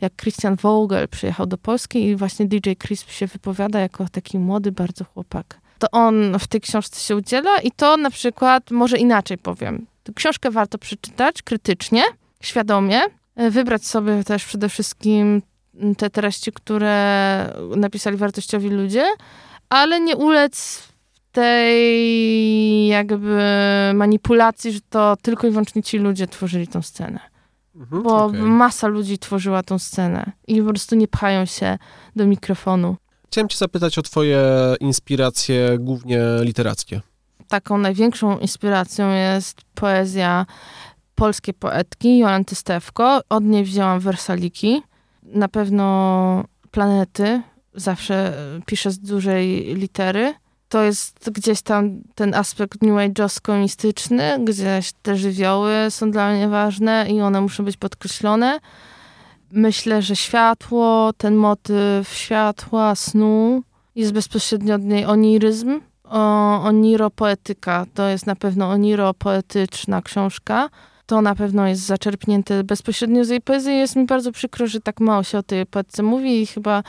jak 0.01 0.13
Christian 0.15 0.55
Vogel 0.55 1.07
przyjechał 1.07 1.45
do 1.45 1.57
Polski 1.57 2.05
i 2.05 2.15
właśnie 2.15 2.45
DJ 2.45 2.71
Crisp 2.79 3.11
się 3.11 3.27
wypowiada 3.27 3.79
jako 3.79 4.05
taki 4.11 4.39
młody 4.39 4.71
bardzo 4.71 5.05
chłopak. 5.05 5.59
To 5.79 5.87
on 5.91 6.39
w 6.39 6.47
tej 6.47 6.61
książce 6.61 6.99
się 6.99 7.15
udziela 7.15 7.57
i 7.57 7.71
to 7.71 7.97
na 7.97 8.09
przykład, 8.09 8.71
może 8.71 8.97
inaczej 8.97 9.37
powiem, 9.37 9.85
książkę 10.15 10.51
warto 10.51 10.77
przeczytać 10.77 11.41
krytycznie, 11.41 12.03
świadomie, 12.41 13.01
wybrać 13.35 13.85
sobie 13.85 14.23
też 14.23 14.45
przede 14.45 14.69
wszystkim 14.69 15.41
te 15.97 16.09
treści, 16.09 16.51
które 16.51 17.53
napisali 17.75 18.17
wartościowi 18.17 18.69
ludzie, 18.69 19.05
ale 19.69 19.99
nie 19.99 20.17
ulec 20.17 20.83
tej 21.31 22.87
jakby 22.87 23.41
manipulacji, 23.93 24.71
że 24.71 24.79
to 24.89 25.15
tylko 25.21 25.47
i 25.47 25.49
wyłącznie 25.49 25.83
ci 25.83 25.97
ludzie 25.97 26.27
tworzyli 26.27 26.67
tą 26.67 26.81
scenę. 26.81 27.19
Mhm, 27.75 28.03
bo 28.03 28.25
okay. 28.25 28.41
masa 28.41 28.87
ludzi 28.87 29.17
tworzyła 29.17 29.63
tą 29.63 29.79
scenę 29.79 30.31
i 30.47 30.61
po 30.61 30.69
prostu 30.69 30.95
nie 30.95 31.07
pchają 31.07 31.45
się 31.45 31.77
do 32.15 32.25
mikrofonu. 32.27 32.95
Chciałem 33.27 33.49
cię 33.49 33.57
zapytać 33.57 33.97
o 33.97 34.01
twoje 34.01 34.41
inspiracje 34.79 35.77
głównie 35.79 36.19
literackie. 36.41 37.01
Taką 37.47 37.77
największą 37.77 38.39
inspiracją 38.39 39.13
jest 39.13 39.61
poezja 39.75 40.45
polskiej 41.15 41.53
poetki 41.53 42.17
Jolanty 42.17 42.55
Stewko. 42.55 43.21
Od 43.29 43.43
niej 43.43 43.63
wzięłam 43.63 43.99
wersaliki. 43.99 44.83
Na 45.23 45.47
pewno 45.47 46.43
planety. 46.71 47.41
Zawsze 47.73 48.33
piszę 48.65 48.91
z 48.91 48.99
dużej 48.99 49.75
litery 49.75 50.33
to 50.73 50.83
jest 50.83 51.29
gdzieś 51.31 51.61
tam 51.61 52.01
ten 52.15 52.33
aspekt 52.33 52.81
New 52.81 52.95
Age'owsko-mistyczny, 52.95 54.45
gdzieś 54.45 54.91
te 55.01 55.15
żywioły 55.15 55.73
są 55.89 56.11
dla 56.11 56.31
mnie 56.31 56.47
ważne 56.47 57.05
i 57.09 57.21
one 57.21 57.41
muszą 57.41 57.65
być 57.65 57.77
podkreślone. 57.77 58.59
Myślę, 59.51 60.01
że 60.01 60.15
światło, 60.15 61.13
ten 61.17 61.35
motyw 61.35 62.09
światła, 62.13 62.95
snu 62.95 63.63
jest 63.95 64.13
bezpośrednio 64.13 64.75
od 64.75 64.81
niej 64.81 65.05
oniryzm, 65.05 65.81
o, 66.03 66.63
oniropoetyka. 66.63 67.85
To 67.93 68.07
jest 68.07 68.25
na 68.25 68.35
pewno 68.35 68.69
oniropoetyczna 68.69 70.01
książka 70.01 70.69
to 71.13 71.21
na 71.21 71.35
pewno 71.35 71.67
jest 71.67 71.81
zaczerpnięte 71.81 72.63
bezpośrednio 72.63 73.25
z 73.25 73.29
jej 73.29 73.41
poezji. 73.41 73.77
Jest 73.77 73.95
mi 73.95 74.05
bardzo 74.05 74.31
przykro, 74.31 74.67
że 74.67 74.81
tak 74.81 74.99
mało 74.99 75.23
się 75.23 75.37
o 75.37 75.43
tej 75.43 75.65
poetce 75.65 76.03
mówi 76.03 76.41
i 76.41 76.47
chyba 76.47 76.83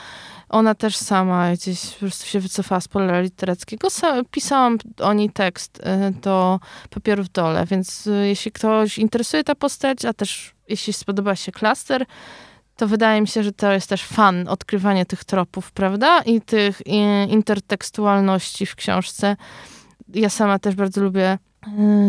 ona 0.49 0.75
też 0.75 0.97
sama 0.97 1.53
gdzieś 1.53 1.93
po 1.93 1.99
prostu 1.99 2.25
się 2.25 2.39
wycofała 2.39 2.81
z 2.81 2.87
pola 2.87 3.21
literackiego. 3.21 3.87
Pisałam 4.31 4.77
o 4.99 5.13
niej 5.13 5.29
tekst 5.29 5.79
y, 5.79 6.11
do 6.21 6.59
papieru 6.89 7.23
w 7.23 7.29
dole, 7.29 7.65
więc 7.65 8.07
y, 8.07 8.27
jeśli 8.27 8.51
ktoś 8.51 8.97
interesuje 8.97 9.43
ta 9.43 9.55
postać, 9.55 10.05
a 10.05 10.13
też 10.13 10.53
jeśli 10.69 10.93
spodoba 10.93 11.35
się 11.35 11.51
klaster, 11.51 12.05
to 12.75 12.87
wydaje 12.87 13.21
mi 13.21 13.27
się, 13.27 13.43
że 13.43 13.51
to 13.51 13.71
jest 13.71 13.89
też 13.89 14.03
fan 14.03 14.47
odkrywania 14.47 15.05
tych 15.05 15.23
tropów, 15.23 15.71
prawda? 15.71 16.21
I 16.21 16.41
tych 16.41 16.81
intertekstualności 17.27 18.65
w 18.65 18.75
książce. 18.75 19.35
Ja 20.13 20.29
sama 20.29 20.59
też 20.59 20.75
bardzo 20.75 21.01
lubię 21.01 21.37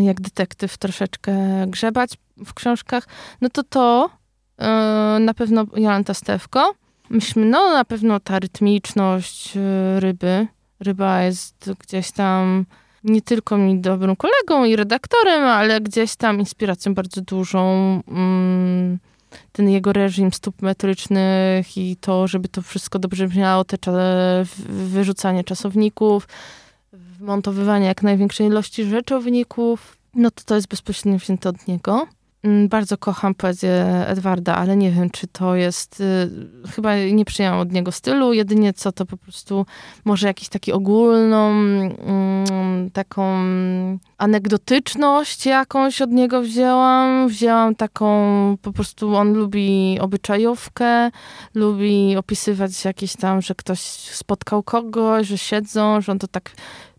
jak 0.01 0.21
detektyw 0.21 0.79
troszeczkę 0.79 1.35
grzebać 1.67 2.11
w 2.47 2.55
książkach, 2.55 3.09
no 3.41 3.49
to 3.49 3.63
to 3.63 4.11
y, 4.11 5.21
na 5.21 5.35
pewno 5.35 5.67
Jolanta 5.77 6.15
Stewko. 6.15 6.75
Myślmy, 7.11 7.47
no 7.47 7.73
na 7.73 7.85
pewno 7.85 8.21
ta 8.21 8.39
rytmiczność 8.39 9.57
y, 9.57 10.01
ryby. 10.01 10.47
Ryba 10.81 11.23
jest 11.23 11.73
gdzieś 11.79 12.13
tam 12.13 12.67
nie 13.07 13.23
tylko 13.23 13.59
mi 13.59 13.81
dobrym 13.81 14.17
kolegą 14.17 14.65
i 14.65 14.77
redaktorem, 14.77 15.43
ale 15.43 15.81
gdzieś 15.81 16.17
tam 16.17 16.41
inspiracją 16.41 16.95
bardzo 16.95 17.21
dużą. 17.21 17.63
Mm, 18.09 18.99
ten 19.53 19.69
jego 19.69 19.93
reżim 19.93 20.33
stóp 20.33 20.63
metrycznych 20.63 21.77
i 21.77 21.97
to, 21.97 22.27
żeby 22.27 22.49
to 22.49 22.63
wszystko 22.63 22.99
dobrze 22.99 23.29
brzmiało, 23.29 23.65
te 23.65 23.79
wyrzucanie 24.69 25.45
czasowników, 25.45 26.29
wmontowywanie 27.19 27.87
jak 27.87 28.03
największej 28.03 28.47
ilości 28.47 28.85
rzeczowników, 28.85 29.97
no 30.15 30.31
to 30.31 30.43
to 30.45 30.55
jest 30.55 30.69
bezpośrednio 30.69 31.19
wzięte 31.19 31.49
od 31.49 31.69
niego. 31.69 32.07
Mm, 32.47 32.69
bardzo 32.69 32.99
kocham 32.99 33.35
poezję 33.35 34.05
Edwarda, 34.07 34.55
ale 34.55 34.77
nie 34.77 34.91
wiem, 34.91 35.11
czy 35.11 35.27
to 35.27 35.55
jest. 35.55 36.01
Y, 36.01 36.31
chyba 36.71 36.97
nie 36.97 37.25
przyjęłam 37.25 37.61
od 37.61 37.73
niego 37.73 37.93
stylu. 37.93 38.33
Jedynie 38.33 38.73
co 38.73 38.93
to 38.93 39.07
po 39.07 39.17
prostu 39.17 39.67
może 40.05 40.27
jakiś 40.27 40.49
taki 40.49 40.73
ogólną, 40.73 41.51
mm, 41.51 42.91
taką 42.93 43.23
anegdotyczność 44.19 45.47
jakąś 45.47 46.03
od 46.03 46.11
niego 46.11 46.43
wzięłam. 46.43 47.29
Wzięłam 47.29 47.75
taką, 47.75 48.07
po 48.63 48.73
prostu 48.73 49.17
on 49.17 49.33
lubi 49.33 49.99
obyczajówkę, 50.01 51.11
lubi 51.55 52.17
opisywać 52.17 52.85
jakieś 52.85 53.17
tam, 53.17 53.43
że 53.43 53.55
ktoś 53.55 53.81
spotkał 53.81 54.63
kogoś, 54.63 55.27
że 55.27 55.39
siedzą, 55.39 56.01
że 56.01 56.13
on 56.13 56.19
to 56.19 56.29
tak 56.29 56.51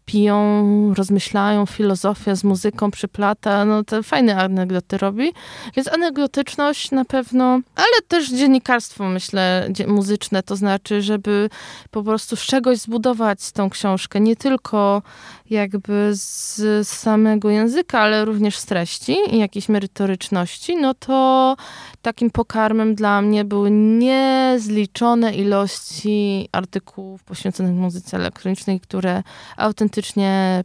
piją, 0.07 0.93
rozmyślają, 0.93 1.65
filozofię 1.65 2.35
z 2.35 2.43
muzyką 2.43 2.91
przyplata, 2.91 3.65
no 3.65 3.83
to 3.83 4.03
fajne 4.03 4.37
anegdoty 4.43 4.97
robi. 4.97 5.33
Więc 5.75 5.87
anegdotyczność 5.87 6.91
na 6.91 7.05
pewno, 7.05 7.43
ale 7.75 8.01
też 8.07 8.29
dziennikarstwo, 8.31 9.03
myślę, 9.03 9.69
muzyczne, 9.87 10.43
to 10.43 10.55
znaczy, 10.55 11.01
żeby 11.01 11.49
po 11.91 12.03
prostu 12.03 12.35
z 12.35 12.41
czegoś 12.41 12.77
zbudować 12.77 13.51
tą 13.51 13.69
książkę, 13.69 14.19
nie 14.19 14.35
tylko 14.35 15.01
jakby 15.49 16.09
z 16.13 16.87
samego 16.87 17.49
języka, 17.49 17.99
ale 17.99 18.25
również 18.25 18.57
z 18.57 18.65
treści 18.65 19.17
i 19.31 19.37
jakiejś 19.37 19.69
merytoryczności, 19.69 20.75
no 20.75 20.93
to 20.93 21.55
takim 22.01 22.31
pokarmem 22.31 22.95
dla 22.95 23.21
mnie 23.21 23.45
były 23.45 23.71
niezliczone 23.71 25.35
ilości 25.35 26.49
artykułów 26.51 27.23
poświęconych 27.23 27.73
muzyce 27.73 28.17
elektronicznej, 28.17 28.79
które 28.79 29.23
autentycznie 29.57 29.96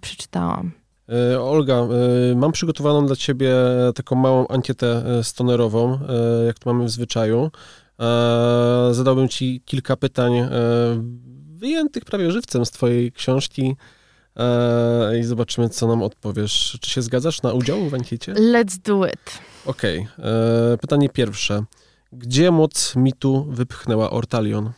przeczytałam. 0.00 0.72
E, 1.08 1.40
Olga, 1.40 1.74
e, 1.74 1.88
mam 2.36 2.52
przygotowaną 2.52 3.06
dla 3.06 3.16
ciebie 3.16 3.54
taką 3.94 4.16
małą 4.16 4.48
ankietę 4.48 5.04
e, 5.06 5.24
stonerową, 5.24 5.98
jak 6.46 6.58
to 6.58 6.72
mamy 6.72 6.84
w 6.84 6.90
zwyczaju. 6.90 7.50
Zadałbym 8.90 9.28
ci 9.28 9.62
kilka 9.64 9.96
pytań 9.96 10.32
wyjętych 11.56 12.04
prawie 12.04 12.30
żywcem 12.30 12.66
z 12.66 12.70
twojej 12.70 13.12
książki 13.12 13.76
i 15.20 15.24
zobaczymy, 15.24 15.68
co 15.68 15.86
nam 15.86 16.02
odpowiesz. 16.02 16.78
Czy 16.80 16.90
się 16.90 17.02
zgadzasz 17.02 17.42
na 17.42 17.52
udział 17.52 17.88
w 17.88 17.94
ankiecie? 17.94 18.32
Let's 18.32 18.78
do 18.78 19.06
it. 19.06 19.40
Okej. 19.66 20.08
Okay. 20.18 20.78
Pytanie 20.80 21.08
pierwsze. 21.08 21.64
Gdzie 22.12 22.50
moc 22.50 22.96
mitu 22.96 23.46
wypchnęła 23.50 24.10
Ortalion? 24.10 24.72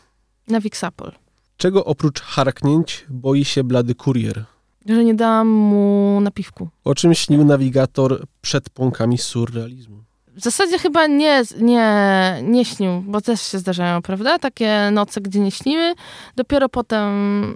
Na 0.48 0.60
Wixapol. 0.60 1.12
Czego 1.56 1.84
oprócz 1.84 2.20
harknięć 2.20 3.06
boi 3.08 3.44
się 3.44 3.64
blady 3.64 3.94
kurier? 3.94 4.44
Że 4.86 5.04
nie 5.04 5.14
dałam 5.14 5.48
mu 5.48 6.18
napiwku. 6.20 6.68
O 6.84 6.94
czym 6.94 7.14
śnił 7.14 7.44
nawigator 7.44 8.26
przed 8.40 8.70
pąkami 8.70 9.18
surrealizmu? 9.18 10.04
W 10.36 10.40
zasadzie 10.40 10.78
chyba 10.78 11.06
nie, 11.06 11.42
nie, 11.60 12.38
nie 12.42 12.64
śnił, 12.64 13.02
bo 13.06 13.20
też 13.20 13.42
się 13.42 13.58
zdarzają, 13.58 14.02
prawda? 14.02 14.38
Takie 14.38 14.90
noce, 14.92 15.20
gdzie 15.20 15.40
nie 15.40 15.50
śniły. 15.50 15.94
Dopiero 16.36 16.68
potem, 16.68 17.04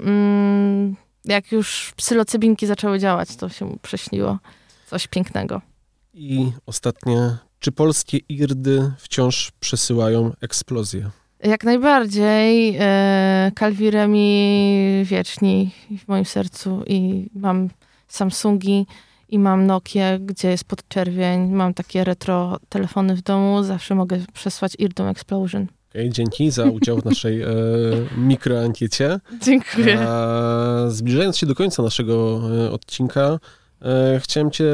mm, 0.04 0.96
jak 1.24 1.52
już 1.52 1.92
psylocybinki 1.96 2.66
zaczęły 2.66 2.98
działać, 2.98 3.36
to 3.36 3.48
się 3.48 3.64
mu 3.64 3.76
prześniło 3.82 4.38
coś 4.86 5.06
pięknego. 5.06 5.60
I 6.14 6.52
ostatnie, 6.66 7.36
czy 7.58 7.72
polskie 7.72 8.18
irdy 8.28 8.92
wciąż 8.98 9.52
przesyłają 9.60 10.32
eksplozję? 10.40 11.10
Jak 11.44 11.64
najbardziej. 11.64 12.76
E, 12.80 13.52
Calviremi 13.58 15.04
wieczni 15.04 15.70
w 16.04 16.08
moim 16.08 16.24
sercu 16.24 16.82
i 16.86 17.30
mam 17.34 17.68
Samsungi 18.08 18.86
i 19.28 19.38
mam 19.38 19.66
Nokia, 19.66 20.18
gdzie 20.18 20.50
jest 20.50 20.64
podczerwień. 20.64 21.50
Mam 21.50 21.74
takie 21.74 22.04
retro 22.04 22.58
telefony 22.68 23.16
w 23.16 23.22
domu. 23.22 23.62
Zawsze 23.62 23.94
mogę 23.94 24.18
przesłać 24.32 24.72
Irdom 24.78 25.06
Explosion. 25.06 25.66
Okay, 25.90 26.10
dzięki 26.10 26.50
za 26.50 26.64
udział 26.64 26.98
w 26.98 27.04
naszej 27.04 27.42
e, 27.42 27.46
mikroankiecie. 28.16 29.20
Dziękuję. 29.42 30.06
zbliżając 30.88 31.38
się 31.38 31.46
do 31.46 31.54
końca 31.54 31.82
naszego 31.82 32.40
e, 32.66 32.70
odcinka, 32.70 33.38
chciałem 34.18 34.50
Cię 34.50 34.64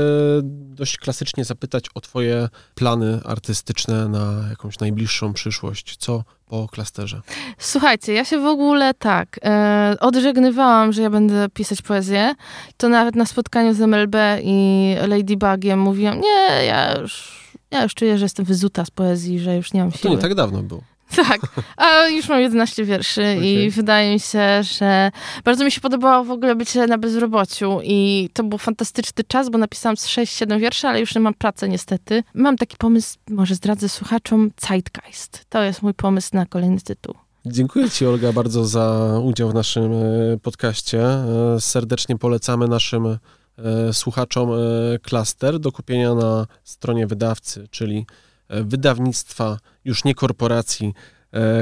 dość 0.43 0.99
klasycznie 0.99 1.45
zapytać 1.45 1.85
o 1.95 2.01
Twoje 2.01 2.49
plany 2.75 3.21
artystyczne 3.25 4.09
na 4.09 4.47
jakąś 4.51 4.79
najbliższą 4.79 5.33
przyszłość. 5.33 5.97
Co 5.97 6.25
po 6.47 6.69
klasterze? 6.69 7.21
Słuchajcie, 7.59 8.13
ja 8.13 8.25
się 8.25 8.39
w 8.39 8.47
ogóle 8.47 8.95
tak 8.95 9.41
e, 9.45 9.97
odżegnywałam, 10.01 10.93
że 10.93 11.03
ja 11.03 11.11
będę 11.11 11.49
pisać 11.49 11.83
poezję. 11.83 12.35
To 12.77 12.89
nawet 12.89 13.17
na 13.17 13.27
spotkaniu 13.27 13.75
z 13.75 13.81
MLB 13.81 14.17
i 14.43 14.95
Ladybugiem 15.09 15.81
mówiłam, 15.81 16.21
nie, 16.21 16.65
ja 16.67 17.01
już, 17.01 17.45
ja 17.71 17.83
już 17.83 17.95
czuję, 17.95 18.19
że 18.19 18.25
jestem 18.25 18.45
wyzuta 18.45 18.85
z 18.85 18.91
poezji, 18.91 19.39
że 19.39 19.57
już 19.57 19.73
nie 19.73 19.81
mam 19.81 19.91
siły. 19.91 20.03
To 20.03 20.09
nie 20.09 20.19
tak 20.19 20.35
dawno 20.35 20.63
było. 20.63 20.94
Tak, 21.29 21.41
a 21.77 22.07
już 22.07 22.29
mam 22.29 22.41
11 22.41 22.85
wierszy 22.85 23.21
okay. 23.21 23.47
i 23.47 23.71
wydaje 23.71 24.13
mi 24.13 24.21
się, 24.21 24.63
że 24.63 25.11
bardzo 25.45 25.65
mi 25.65 25.71
się 25.71 25.81
podobało 25.81 26.25
w 26.25 26.31
ogóle 26.31 26.55
bycie 26.55 26.87
na 26.87 26.99
bezrobociu 26.99 27.81
i 27.85 28.31
to 28.33 28.45
był 28.45 28.59
fantastyczny 28.59 29.25
czas, 29.25 29.51
bo 29.51 29.59
napisałam 29.59 29.97
6-7 29.97 30.61
wierszy, 30.61 30.89
ale 30.89 31.01
już 31.01 31.15
nie 31.15 31.21
mam 31.21 31.35
pracy 31.35 31.69
niestety. 31.69 32.23
Mam 32.35 32.57
taki 32.57 32.77
pomysł, 32.77 33.17
może 33.31 33.55
zdradzę 33.55 33.89
słuchaczom, 33.89 34.51
Zeitgeist. 34.69 35.45
To 35.49 35.63
jest 35.63 35.83
mój 35.83 35.95
pomysł 35.95 36.31
na 36.33 36.47
kolejny 36.47 36.81
tytuł. 36.81 37.15
Dziękuję 37.47 37.91
Ci, 37.91 38.07
Olga, 38.07 38.33
bardzo 38.33 38.65
za 38.65 39.19
udział 39.23 39.51
w 39.51 39.55
naszym 39.55 39.93
e, 39.93 40.39
podcaście. 40.43 41.03
E, 41.05 41.61
serdecznie 41.61 42.19
polecamy 42.19 42.69
naszym 42.69 43.07
e, 43.07 43.19
słuchaczom 43.93 44.51
klaster 45.03 45.59
do 45.59 45.73
kupienia 45.73 46.15
na 46.15 46.47
stronie 46.65 47.07
wydawcy, 47.07 47.69
czyli 47.71 48.07
wydawnictwa, 48.49 49.59
już 49.85 50.05
nie 50.05 50.15
korporacji 50.15 50.95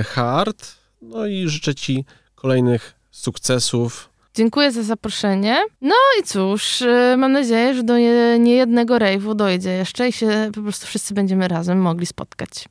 Hard. 0.05 0.75
No 1.03 1.27
i 1.27 1.49
życzę 1.49 1.75
Ci 1.75 2.05
kolejnych 2.35 2.95
sukcesów. 3.11 4.09
Dziękuję 4.35 4.73
za 4.73 4.83
zaproszenie. 4.83 5.65
No 5.81 5.95
i 6.21 6.23
cóż, 6.23 6.83
mam 7.17 7.33
nadzieję, 7.33 7.75
że 7.75 7.83
do 7.83 7.99
niejednego 8.39 8.99
rejwu 8.99 9.35
dojdzie 9.35 9.71
jeszcze 9.71 10.09
i 10.09 10.13
się 10.13 10.51
po 10.55 10.63
prostu 10.63 10.87
wszyscy 10.87 11.15
będziemy 11.15 11.49
razem 11.49 11.79
mogli 11.79 12.07
spotkać. 12.07 12.69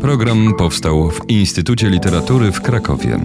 Program 0.00 0.54
powstał 0.58 1.10
w 1.10 1.30
Instytucie 1.30 1.90
Literatury 1.90 2.52
w 2.52 2.60
Krakowie. 2.62 3.20